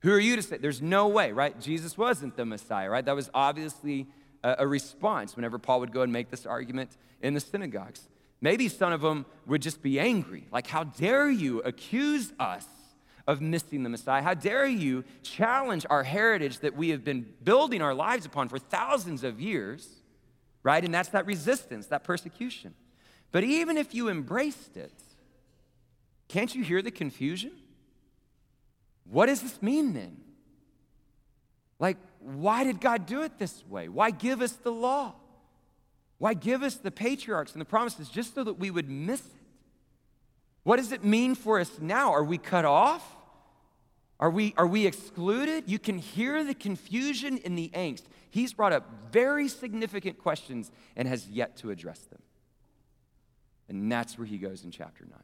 [0.03, 0.59] Who are you to say?
[0.59, 1.61] There's no way, right?
[1.61, 3.05] Jesus wasn't the Messiah, right?
[3.05, 4.07] That was obviously
[4.43, 8.03] a, response whenever Paul would go and make this argument in the synagogues.
[8.41, 10.47] Maybe some of them would just be angry.
[10.51, 12.65] Like, how dare you accuse us
[13.27, 14.23] of missing the Messiah?
[14.23, 18.59] How dare you challenge our heritage that we have been building our lives upon for
[18.59, 19.89] thousands of years,
[20.63, 20.83] right?
[20.83, 22.75] And that's that resistance, that persecution.
[23.33, 24.93] But even if you embraced it,
[26.29, 27.53] can't you hear the confusion?
[29.05, 30.17] What does this mean then?
[31.79, 33.89] Like, why did God do it this way?
[33.89, 35.15] Why give us the law?
[36.19, 39.33] Why give us the patriarchs and the promises just so that we would miss it?
[40.63, 42.13] What does it mean for us now?
[42.13, 43.17] Are we cut off?
[44.19, 45.65] Are we, are we excluded?
[45.67, 48.03] You can hear the confusion in the angst.
[48.29, 52.21] He's brought up very significant questions and has yet to address them.
[53.69, 55.19] And that's where he goes in chapter 9.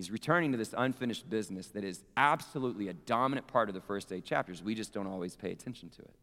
[0.00, 4.10] He's returning to this unfinished business that is absolutely a dominant part of the first
[4.10, 4.62] eight chapters.
[4.62, 6.14] We just don't always pay attention to it.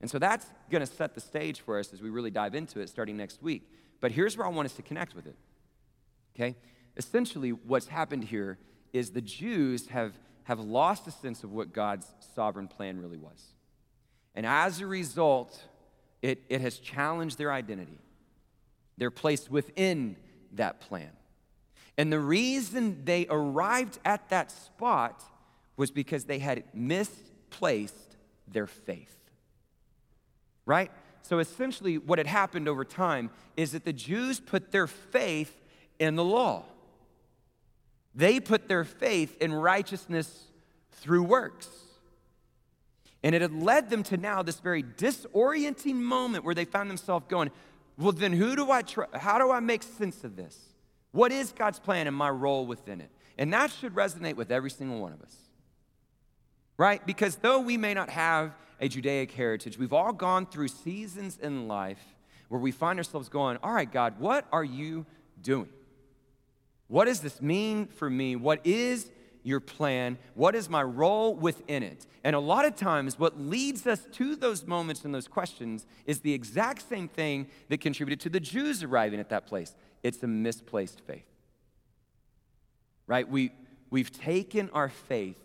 [0.00, 2.80] And so that's going to set the stage for us as we really dive into
[2.80, 3.70] it starting next week.
[4.00, 5.36] But here's where I want us to connect with it.
[6.34, 6.56] Okay?
[6.96, 8.58] Essentially, what's happened here
[8.92, 13.52] is the Jews have, have lost a sense of what God's sovereign plan really was.
[14.34, 15.62] And as a result,
[16.22, 18.00] it, it has challenged their identity.
[18.98, 20.16] They're placed within
[20.54, 21.10] that plan.
[22.00, 25.22] And the reason they arrived at that spot
[25.76, 28.16] was because they had misplaced
[28.48, 29.14] their faith.
[30.64, 30.90] Right?
[31.20, 35.54] So essentially, what had happened over time is that the Jews put their faith
[35.98, 36.64] in the law.
[38.14, 40.46] They put their faith in righteousness
[40.92, 41.68] through works.
[43.22, 47.26] And it had led them to now this very disorienting moment where they found themselves
[47.28, 47.50] going,
[47.98, 49.14] Well, then who do I trust?
[49.16, 50.69] How do I make sense of this?
[51.12, 53.10] What is God's plan and my role within it?
[53.36, 55.34] And that should resonate with every single one of us.
[56.76, 57.04] Right?
[57.06, 61.68] Because though we may not have a Judaic heritage, we've all gone through seasons in
[61.68, 62.00] life
[62.48, 65.06] where we find ourselves going, All right, God, what are you
[65.40, 65.68] doing?
[66.88, 68.34] What does this mean for me?
[68.36, 69.10] What is
[69.42, 70.18] your plan?
[70.34, 72.06] What is my role within it?
[72.24, 76.20] And a lot of times, what leads us to those moments and those questions is
[76.20, 80.26] the exact same thing that contributed to the Jews arriving at that place it's a
[80.26, 81.24] misplaced faith.
[83.06, 83.28] Right?
[83.28, 83.52] We,
[83.90, 85.36] we've taken our faith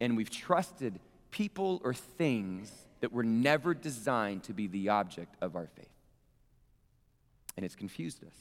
[0.00, 0.98] and we've trusted
[1.30, 5.88] people or things that were never designed to be the object of our faith.
[7.56, 8.34] And it's confused us.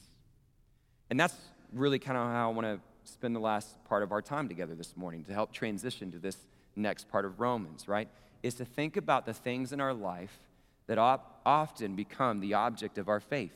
[1.09, 1.35] And that's
[1.73, 2.79] really kind of how I want to
[3.11, 6.37] spend the last part of our time together this morning to help transition to this
[6.75, 8.07] next part of Romans, right?
[8.41, 10.39] Is to think about the things in our life
[10.87, 13.55] that op- often become the object of our faith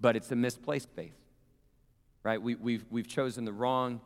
[0.00, 1.16] but it's a misplaced faith,
[2.22, 2.40] right?
[2.40, 4.00] We, have we've, we've chosen the wrong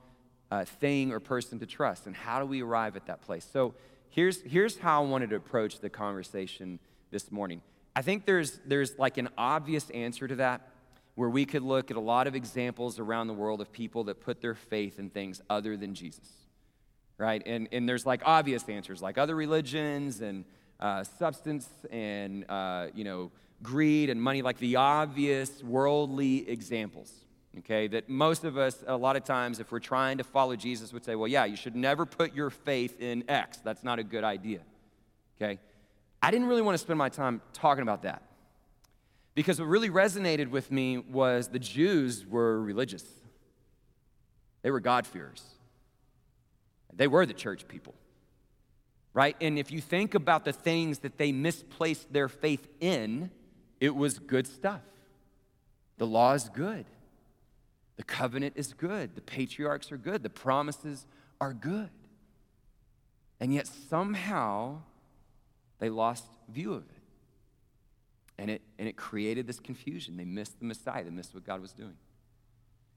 [0.51, 2.07] uh, thing or person to trust.
[2.07, 3.49] And how do we arrive at that place?
[3.53, 3.75] So
[4.09, 6.79] here's, here's how I wanted to approach the conversation
[7.11, 7.63] this morning.
[7.95, 10.69] I think there's, there's like an obvious answer to that
[11.17, 14.21] where we could look at a lot of examples around the world of people that
[14.21, 16.29] put their faith in things other than Jesus.
[17.21, 17.43] right?
[17.45, 20.45] And, and there's like obvious answers, like other religions and
[20.81, 23.31] uh, substance and, uh, you know,
[23.63, 27.13] greed and money, like the obvious worldly examples,
[27.59, 27.89] okay?
[27.89, 31.05] That most of us, a lot of times, if we're trying to follow Jesus, would
[31.05, 33.59] say, well, yeah, you should never put your faith in X.
[33.59, 34.61] That's not a good idea,
[35.41, 35.59] okay?
[36.23, 38.23] I didn't really want to spend my time talking about that
[39.35, 43.05] because what really resonated with me was the Jews were religious,
[44.63, 45.43] they were God-fearers.
[46.93, 47.95] They were the church people,
[49.15, 49.37] right?
[49.41, 53.31] And if you think about the things that they misplaced their faith in,
[53.81, 54.83] it was good stuff.
[55.99, 56.87] The law is good,
[57.97, 61.07] the covenant is good, the patriarchs are good, the promises
[61.41, 61.91] are good.
[63.41, 64.81] And yet somehow
[65.79, 66.97] they lost view of it.
[68.39, 70.17] And it, and it created this confusion.
[70.17, 71.97] They missed the Messiah, they missed what God was doing.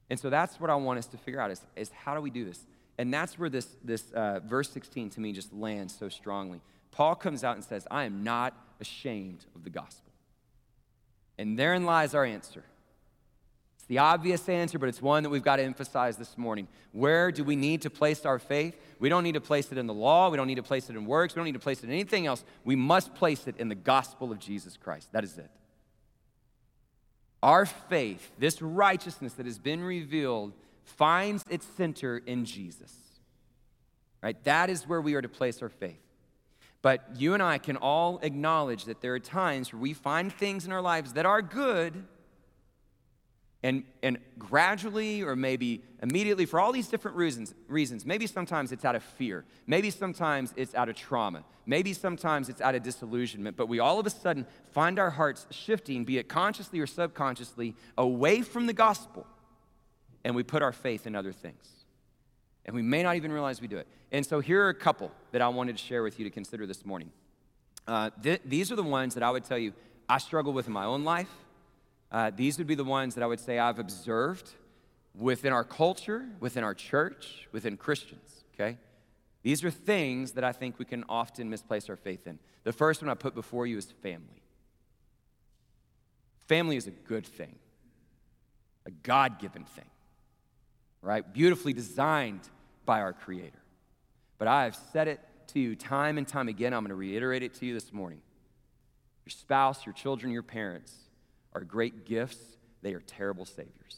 [0.10, 2.30] And so that's what I want us to figure out is, is how do we
[2.30, 2.66] do this?
[2.98, 6.62] And that's where this, this uh, verse 16 to me just lands so strongly.
[6.92, 10.13] Paul comes out and says, I am not ashamed of the gospel.
[11.44, 12.64] And therein lies our answer.
[13.76, 16.70] It's the obvious answer, but it's one that we've got to emphasize this morning.
[16.94, 18.80] Where do we need to place our faith?
[18.98, 20.30] We don't need to place it in the law.
[20.30, 21.36] We don't need to place it in works.
[21.36, 22.46] We don't need to place it in anything else.
[22.64, 25.10] We must place it in the gospel of Jesus Christ.
[25.12, 25.52] That is it.
[27.42, 30.54] Our faith, this righteousness that has been revealed,
[30.86, 32.94] finds its center in Jesus.
[34.22, 34.42] Right?
[34.46, 36.00] That is where we are to place our faith.
[36.84, 40.66] But you and I can all acknowledge that there are times where we find things
[40.66, 42.04] in our lives that are good,
[43.64, 48.06] and, and gradually or maybe immediately for all these different reasons, reasons.
[48.06, 49.46] Maybe sometimes it's out of fear.
[49.66, 51.46] Maybe sometimes it's out of trauma.
[51.66, 53.56] Maybe sometimes it's out of disillusionment.
[53.56, 57.76] But we all of a sudden find our hearts shifting be it consciously or subconsciously
[57.98, 59.26] away from the gospel
[60.26, 61.83] and we put our faith in other things.
[62.66, 63.88] And we may not even realize we do it.
[64.12, 66.66] And so here are a couple that I wanted to share with you to consider
[66.66, 67.12] this morning.
[67.88, 69.74] Uh, th- these are the ones that I would tell you
[70.08, 71.30] I struggle with in my own life.
[72.12, 74.52] Uh, these would be the ones that I would say I've observed
[75.16, 78.78] within our culture, within our church, within Christians, okay?
[79.42, 82.40] These are things that I think we can often misplace our faith in.
[82.64, 84.44] The first one I put before you is family.
[86.48, 87.56] Family is a good thing,
[88.86, 89.86] a God given thing
[91.04, 91.32] right?
[91.34, 92.42] Beautifully designed
[92.86, 93.62] by our Creator.
[94.40, 96.74] But I have said it to you time and time again.
[96.74, 98.22] I'm going to reiterate it to you this morning.
[99.26, 100.94] Your spouse, your children, your parents
[101.54, 102.38] are great gifts,
[102.82, 103.98] they are terrible saviors.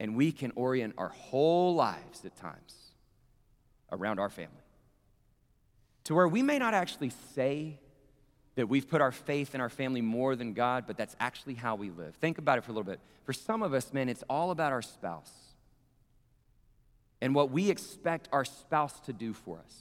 [0.00, 2.74] And we can orient our whole lives at times
[3.92, 4.54] around our family
[6.04, 7.78] to where we may not actually say
[8.58, 11.76] that we've put our faith in our family more than God, but that's actually how
[11.76, 12.16] we live.
[12.16, 12.98] Think about it for a little bit.
[13.22, 15.30] For some of us, man, it's all about our spouse
[17.20, 19.76] and what we expect our spouse to do for us.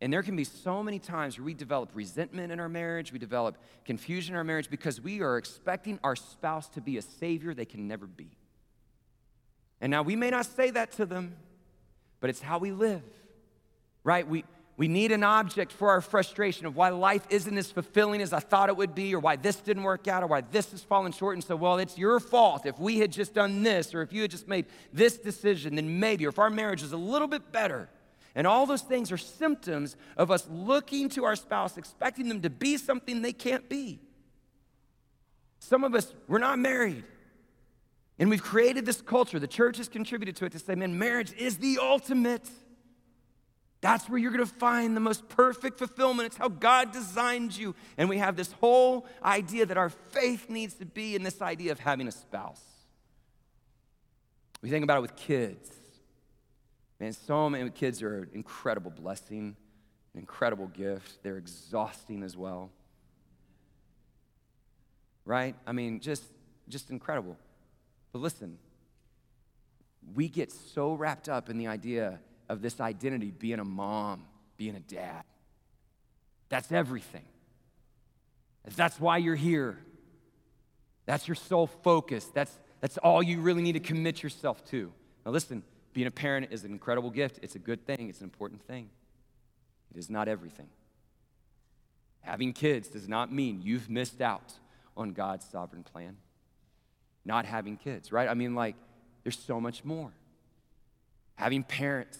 [0.00, 3.18] And there can be so many times where we develop resentment in our marriage, we
[3.18, 7.52] develop confusion in our marriage because we are expecting our spouse to be a savior
[7.52, 8.28] they can never be.
[9.80, 11.34] And now we may not say that to them,
[12.20, 13.02] but it's how we live,
[14.04, 14.24] right?
[14.28, 14.44] We,
[14.76, 18.40] we need an object for our frustration of why life isn't as fulfilling as I
[18.40, 21.12] thought it would be, or why this didn't work out, or why this has fallen
[21.12, 21.34] short.
[21.34, 22.66] And so, well, it's your fault.
[22.66, 25.98] If we had just done this, or if you had just made this decision, then
[25.98, 27.88] maybe, or if our marriage is a little bit better.
[28.34, 32.50] And all those things are symptoms of us looking to our spouse, expecting them to
[32.50, 33.98] be something they can't be.
[35.58, 37.02] Some of us, we're not married.
[38.18, 41.32] And we've created this culture, the church has contributed to it to say, man, marriage
[41.32, 42.46] is the ultimate.
[43.86, 46.26] That's where you're going to find the most perfect fulfillment.
[46.26, 47.72] It's how God designed you.
[47.96, 51.70] And we have this whole idea that our faith needs to be in this idea
[51.70, 52.64] of having a spouse.
[54.60, 55.70] We think about it with kids.
[56.98, 59.54] Man, so many kids are an incredible blessing,
[60.14, 61.22] an incredible gift.
[61.22, 62.72] They're exhausting as well.
[65.24, 65.54] Right?
[65.64, 66.24] I mean, just,
[66.68, 67.36] just incredible.
[68.10, 68.58] But listen,
[70.12, 72.18] we get so wrapped up in the idea
[72.48, 74.24] of this identity being a mom,
[74.56, 75.22] being a dad.
[76.48, 77.24] That's everything.
[78.76, 79.78] That's why you're here.
[81.06, 82.24] That's your sole focus.
[82.34, 84.92] That's, that's all you really need to commit yourself to.
[85.24, 87.38] Now, listen, being a parent is an incredible gift.
[87.42, 88.90] It's a good thing, it's an important thing.
[89.94, 90.68] It is not everything.
[92.20, 94.52] Having kids does not mean you've missed out
[94.96, 96.16] on God's sovereign plan.
[97.24, 98.28] Not having kids, right?
[98.28, 98.74] I mean, like,
[99.22, 100.12] there's so much more.
[101.36, 102.18] Having parents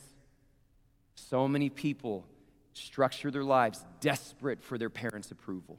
[1.16, 2.24] so many people
[2.72, 5.78] structure their lives desperate for their parents' approval,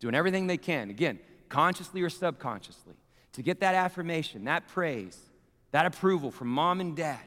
[0.00, 2.94] doing everything they can, again, consciously or subconsciously,
[3.32, 5.18] to get that affirmation, that praise,
[5.70, 7.20] that approval from mom and dad.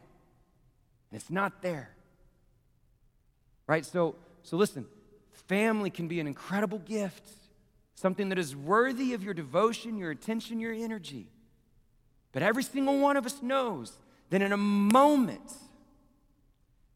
[1.12, 1.95] And it's not there.
[3.67, 3.85] Right?
[3.85, 4.85] So, so listen,
[5.31, 7.29] family can be an incredible gift,
[7.95, 11.29] something that is worthy of your devotion, your attention, your energy.
[12.33, 13.98] But every single one of us knows
[14.29, 15.54] that in a moment,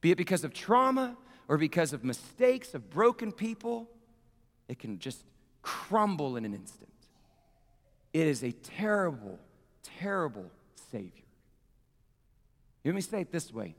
[0.02, 1.18] be it because of trauma
[1.48, 3.89] or because of mistakes of broken people,
[4.68, 5.24] it can just
[5.62, 6.89] crumble in an instant.
[8.14, 9.39] It is a terrible,
[10.00, 10.52] terrible
[10.91, 11.12] Savior.
[12.86, 13.76] Let me say it this way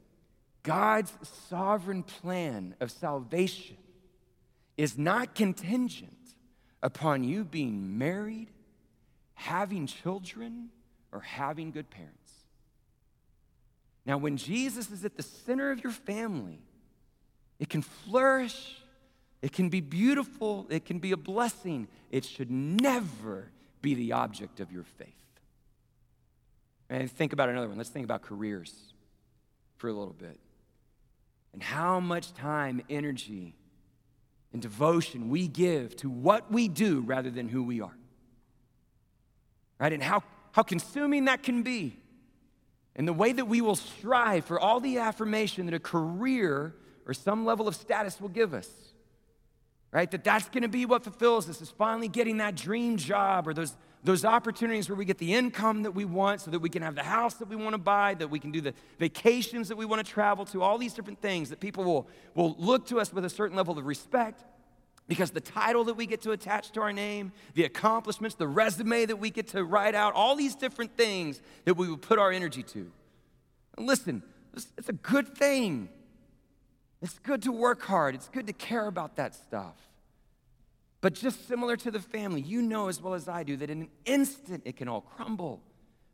[0.62, 1.12] God's
[1.49, 3.79] sovereign plan of salvation
[4.77, 6.12] is not contingent
[6.83, 8.49] upon you being married,
[9.35, 10.69] having children,
[11.11, 12.18] or having good parents.
[14.09, 16.63] Now, when Jesus is at the center of your family,
[17.59, 18.81] it can flourish,
[19.43, 21.89] it can be beautiful, it can be a blessing.
[22.11, 23.51] It should never
[23.83, 25.13] be the object of your faith.
[26.89, 27.77] And think about another one.
[27.77, 28.75] Let's think about careers
[29.77, 30.41] for a little bit.
[31.53, 33.57] And how much time, energy,
[34.55, 37.97] and devotion we give to what we do rather than who we are.
[39.79, 39.93] Right?
[39.93, 41.99] And how, how consuming that can be.
[42.99, 46.75] And the way that we will strive for all the affirmation that a career
[47.07, 48.69] or some level of status will give us.
[49.93, 50.11] Right?
[50.11, 53.55] That that's going to be what fulfills us is finally getting that dream job or
[53.55, 56.83] those, those opportunities where we get the income that we want so that we can
[56.83, 59.77] have the house that we want to buy, that we can do the vacations that
[59.77, 62.99] we want to travel to, all these different things that people will, will look to
[62.99, 64.45] us with a certain level of respect
[65.09, 69.07] because the title that we get to attach to our name, the accomplishments, the resume
[69.07, 72.31] that we get to write out, all these different things that we would put our
[72.31, 72.93] energy to.
[73.77, 74.23] And listen,
[74.55, 75.89] it's a good thing.
[77.01, 79.77] It's good to work hard, it's good to care about that stuff.
[81.01, 83.83] But just similar to the family, you know as well as I do that in
[83.83, 85.63] an instant it can all crumble.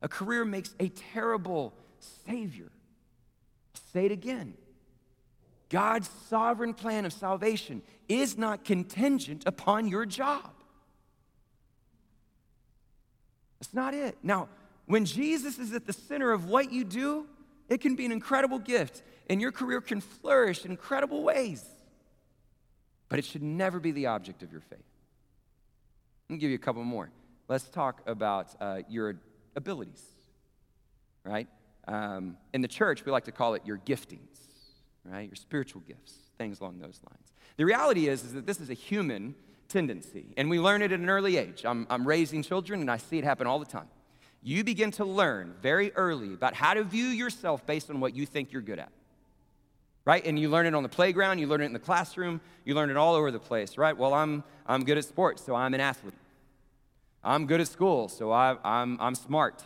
[0.03, 1.73] A career makes a terrible
[2.27, 2.71] savior.
[3.93, 4.55] say it again.
[5.75, 10.53] God's sovereign plan of salvation is not contingent upon your job.
[13.59, 14.17] That's not it.
[14.23, 14.49] Now,
[14.87, 17.27] when Jesus is at the center of what you do,
[17.69, 21.65] it can be an incredible gift, and your career can flourish in incredible ways
[23.15, 24.83] but it should never be the object of your faith.
[26.29, 27.11] Let me give you a couple more.
[27.47, 29.15] Let's talk about uh, your
[29.55, 30.03] abilities,
[31.23, 31.47] right?
[31.87, 34.49] Um, in the church, we like to call it your giftings,
[35.05, 35.29] right?
[35.29, 37.33] Your spiritual gifts, things along those lines.
[37.57, 39.35] The reality is, is that this is a human
[39.69, 41.65] tendency, and we learn it at an early age.
[41.65, 43.89] I'm, I'm raising children, and I see it happen all the time.
[44.43, 48.27] You begin to learn very early about how to view yourself based on what you
[48.27, 48.93] think you're good at
[50.05, 50.25] right?
[50.25, 52.91] And you learn it on the playground, you learn it in the classroom, you learn
[52.91, 53.97] it all over the place, right?
[53.97, 56.15] Well, I'm, I'm good at sports, so I'm an athlete.
[57.23, 59.63] I'm good at school, so I, I'm, I'm smart,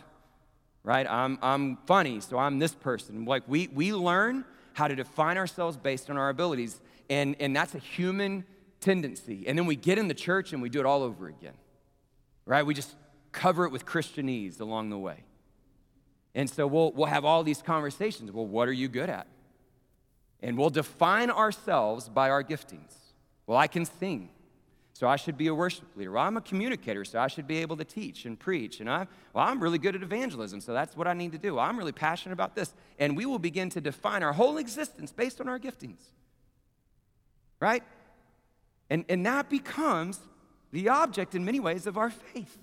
[0.83, 1.05] right?
[1.09, 3.25] I'm, I'm funny, so I'm this person.
[3.25, 4.45] Like, we, we learn
[4.79, 8.45] how to define ourselves based on our abilities, and, and that's a human
[8.79, 9.45] tendency.
[9.45, 11.55] And then we get in the church and we do it all over again,
[12.45, 12.65] right?
[12.65, 12.95] We just
[13.33, 15.25] cover it with Christianese along the way.
[16.33, 18.31] And so we'll, we'll have all these conversations.
[18.31, 19.27] Well, what are you good at?
[20.41, 22.95] And we'll define ourselves by our giftings.
[23.47, 24.29] Well, I can sing,
[24.99, 26.11] so I should be a worship leader.
[26.11, 28.81] Well, I'm a communicator, so I should be able to teach and preach.
[28.81, 31.55] And I, well, I'm really good at evangelism, so that's what I need to do.
[31.55, 32.73] Well, I'm really passionate about this.
[32.99, 36.01] And we will begin to define our whole existence based on our giftings.
[37.61, 37.81] Right?
[38.89, 40.19] And, and that becomes
[40.73, 42.57] the object in many ways of our faith.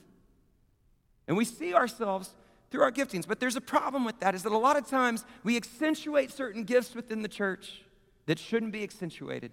[1.27, 2.35] And we see ourselves
[2.71, 3.27] through our giftings.
[3.27, 6.65] But there's a problem with that is that a lot of times we accentuate certain
[6.65, 7.81] gifts within the church
[8.27, 9.53] that shouldn't be accentuated.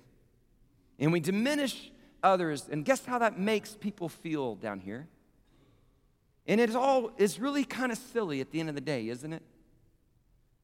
[1.00, 1.90] And we diminish
[2.24, 2.68] others.
[2.72, 5.08] And guess how that makes people feel down here?
[6.48, 9.32] And it all is really kind of silly at the end of the day, isn't
[9.32, 9.44] it?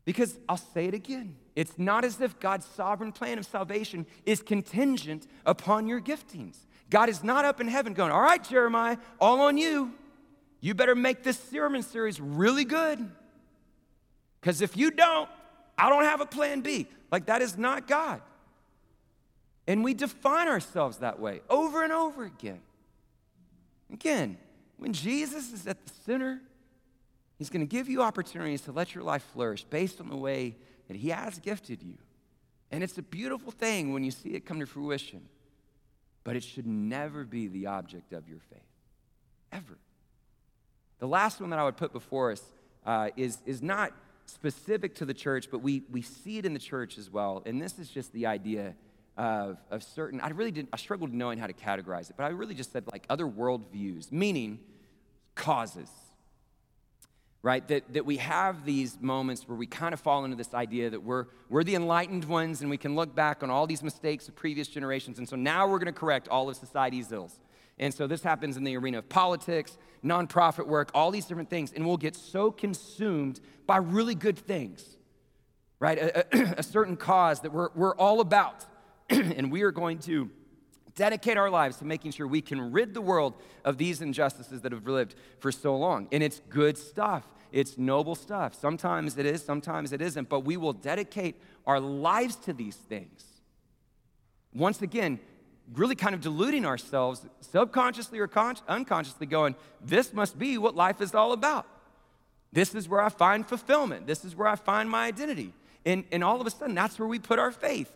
[0.06, 1.36] Because I'll say it again.
[1.56, 6.58] It's not as if God's sovereign plan of salvation is contingent upon your giftings.
[6.90, 9.94] God is not up in heaven going, All right, Jeremiah, all on you.
[10.62, 13.10] You better make this sermon series really good.
[14.42, 15.30] Because if you don't,
[15.78, 16.88] I don't have a plan B.
[17.12, 18.22] Like, that is not God.
[19.70, 22.62] And we define ourselves that way over and over again.
[23.94, 24.40] Again,
[24.78, 26.42] when Jesus is at the center,
[27.38, 30.56] He's going to give you opportunities to let your life flourish based on the way
[30.88, 32.00] that He has gifted you.
[32.72, 35.30] And it's a beautiful thing when you see it come to fruition.
[36.24, 38.60] But it should never be the object of your faith,
[39.52, 39.78] ever.
[40.98, 42.42] The last one that I would put before us
[42.88, 43.94] uh, is, is not
[44.26, 47.44] specific to the church, but we, we see it in the church as well.
[47.46, 48.74] And this is just the idea
[49.20, 52.30] of, of certain, I really didn't, I struggled knowing how to categorize it, but I
[52.30, 54.60] really just said like other worldviews, meaning
[55.36, 55.90] causes.
[57.44, 57.68] right?
[57.68, 61.04] That, that we have these moments where we kind of fall into this idea that
[61.04, 64.38] we're, we're the enlightened ones and we can look back on all these mistakes of
[64.38, 65.18] previous generations.
[65.18, 67.42] And so now we're going to correct all of society's ills.
[67.78, 71.74] And so this happens in the arena of politics, nonprofit work, all these different things.
[71.74, 74.98] And we'll get so consumed by really good things,
[75.80, 75.98] right?
[75.98, 78.66] A, a, a certain cause that we're, we're all about.
[79.38, 80.30] and we are going to
[80.96, 83.34] dedicate our lives to making sure we can rid the world
[83.64, 86.08] of these injustices that have lived for so long.
[86.12, 88.54] And it's good stuff, it's noble stuff.
[88.54, 93.24] Sometimes it is, sometimes it isn't, but we will dedicate our lives to these things.
[94.54, 95.20] Once again,
[95.74, 101.02] really kind of deluding ourselves, subconsciously or con- unconsciously, going, This must be what life
[101.02, 101.66] is all about.
[102.52, 104.08] This is where I find fulfillment.
[104.08, 105.54] This is where I find my identity.
[105.86, 107.92] And, and all of a sudden, that's where we put our faith.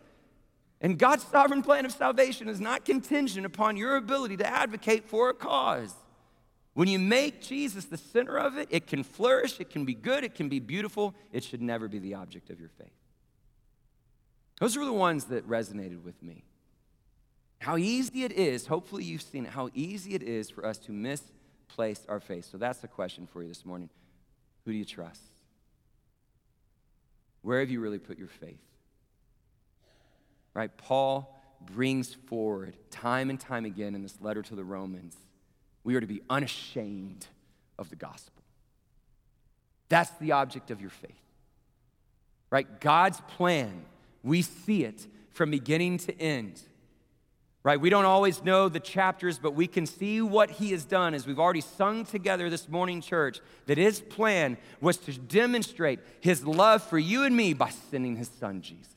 [0.83, 5.29] And God's sovereign plan of salvation is not contingent upon your ability to advocate for
[5.29, 5.95] a cause.
[6.73, 10.25] When you make Jesus the center of it, it can flourish, it can be good,
[10.25, 11.15] it can be beautiful.
[11.31, 12.91] It should never be the object of your faith.
[14.59, 16.43] Those are the ones that resonated with me.
[17.59, 20.91] How easy it is, hopefully you've seen it, how easy it is for us to
[20.91, 22.49] misplace our faith.
[22.51, 23.89] So that's the question for you this morning.
[24.65, 25.21] Who do you trust?
[27.41, 28.59] Where have you really put your faith?
[30.53, 30.75] Right?
[30.77, 31.29] Paul
[31.61, 35.15] brings forward time and time again in this letter to the Romans
[35.83, 37.27] we are to be unashamed
[37.77, 38.41] of the gospel.
[39.89, 41.11] That's the object of your faith,
[42.49, 42.79] right?
[42.79, 43.85] God's plan,
[44.23, 46.61] we see it from beginning to end.
[47.63, 47.79] Right?
[47.79, 51.25] We don't always know the chapters, but we can see what he has done as
[51.25, 56.83] we've already sung together this morning, church, that his plan was to demonstrate his love
[56.83, 58.92] for you and me by sending his son, Jesus.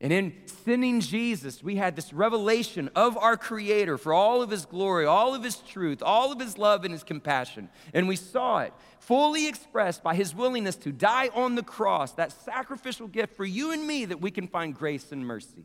[0.00, 0.32] And in
[0.64, 5.34] sending Jesus, we had this revelation of our Creator for all of His glory, all
[5.34, 7.68] of His truth, all of His love and His compassion.
[7.92, 12.30] And we saw it fully expressed by His willingness to die on the cross, that
[12.30, 15.64] sacrificial gift for you and me that we can find grace and mercy.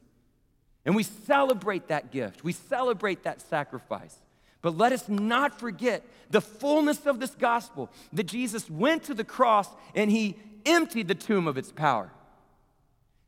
[0.84, 4.18] And we celebrate that gift, we celebrate that sacrifice.
[4.64, 9.26] But let us not forget the fullness of this gospel that Jesus went to the
[9.26, 12.10] cross and He emptied the tomb of its power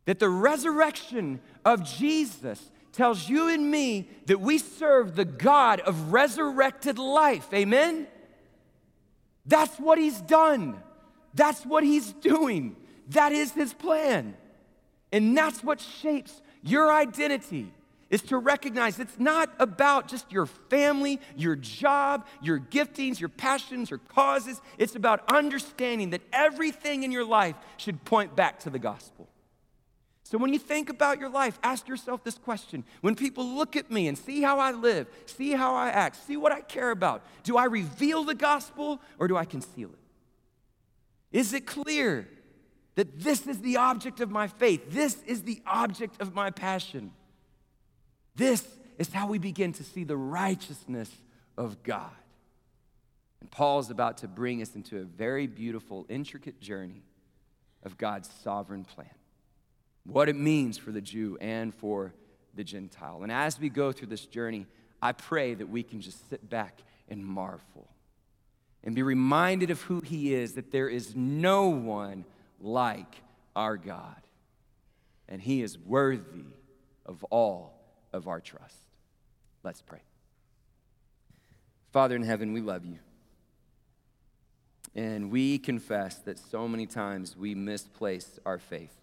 [0.06, 6.14] that the resurrection of Jesus tells you and me that we serve the God of
[6.14, 7.48] resurrected life.
[7.54, 8.08] Amen?
[9.46, 10.82] That's what he's done.
[11.34, 12.76] That's what he's doing.
[13.10, 14.36] That is his plan.
[15.12, 17.72] And that's what shapes your identity
[18.10, 23.90] is to recognize it's not about just your family, your job, your giftings, your passions,
[23.90, 24.62] your causes.
[24.78, 29.28] It's about understanding that everything in your life should point back to the gospel.
[30.26, 32.84] So when you think about your life, ask yourself this question.
[33.02, 36.36] When people look at me and see how I live, see how I act, see
[36.36, 41.38] what I care about, do I reveal the gospel or do I conceal it?
[41.38, 42.28] Is it clear
[42.96, 44.90] that this is the object of my faith?
[44.90, 47.12] This is the object of my passion.
[48.36, 48.68] This
[48.98, 51.12] is how we begin to see the righteousness
[51.56, 52.10] of God.
[53.42, 57.04] And Paul is about to bring us into a very beautiful, intricate journey
[57.84, 59.12] of God's sovereign plan
[60.06, 62.14] what it means for the Jew and for
[62.54, 63.24] the Gentile.
[63.24, 64.68] And as we go through this journey,
[65.02, 67.88] I pray that we can just sit back and marvel
[68.84, 72.26] and be reminded of who He is, that there is no one
[72.60, 73.22] like
[73.56, 74.22] our God.
[75.28, 76.46] And He is worthy
[77.06, 77.74] of all
[78.14, 78.78] of our trust.
[79.64, 80.02] Let's pray.
[81.92, 83.00] Father in heaven, we love you.
[84.94, 88.96] And we confess that so many times we misplace our faith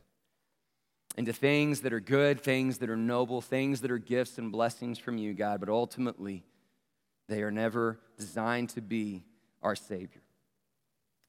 [1.17, 4.99] into things that are good, things that are noble, things that are gifts and blessings
[4.99, 6.45] from you, God, but ultimately,
[7.29, 9.25] they are never designed to be
[9.63, 10.23] our Savior.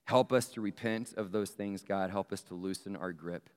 [0.05, 2.09] Help us to repent of those things, God.
[2.09, 3.49] Help us to loosen our grip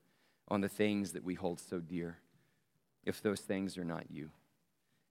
[0.49, 2.19] on the things that we hold so dear,
[3.05, 4.31] if those things are not you.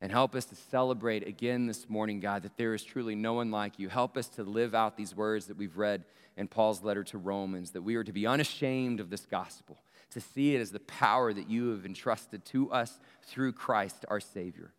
[0.02, 3.52] And help us to celebrate again this morning, God, that there is truly no one
[3.52, 3.90] like you.
[3.90, 6.04] Help us to live out these words that we've read
[6.38, 9.78] in Paul's letter to Romans, that we are to be unashamed of this gospel
[10.12, 14.20] to see it as the power that you have entrusted to us through Christ our
[14.20, 14.74] Savior,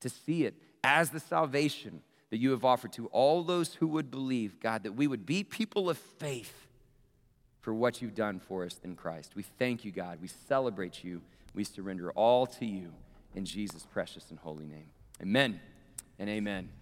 [0.00, 4.10] to see it as the salvation that you have offered to all those who would
[4.10, 6.66] believe, God, that we would be people of faith
[7.60, 9.36] for what you've done for us in Christ.
[9.36, 10.18] We thank you, God.
[10.20, 11.22] We celebrate you.
[11.54, 12.92] We surrender all to you
[13.34, 14.90] in Jesus' precious and holy name.
[15.20, 15.60] Amen
[16.18, 16.81] and amen.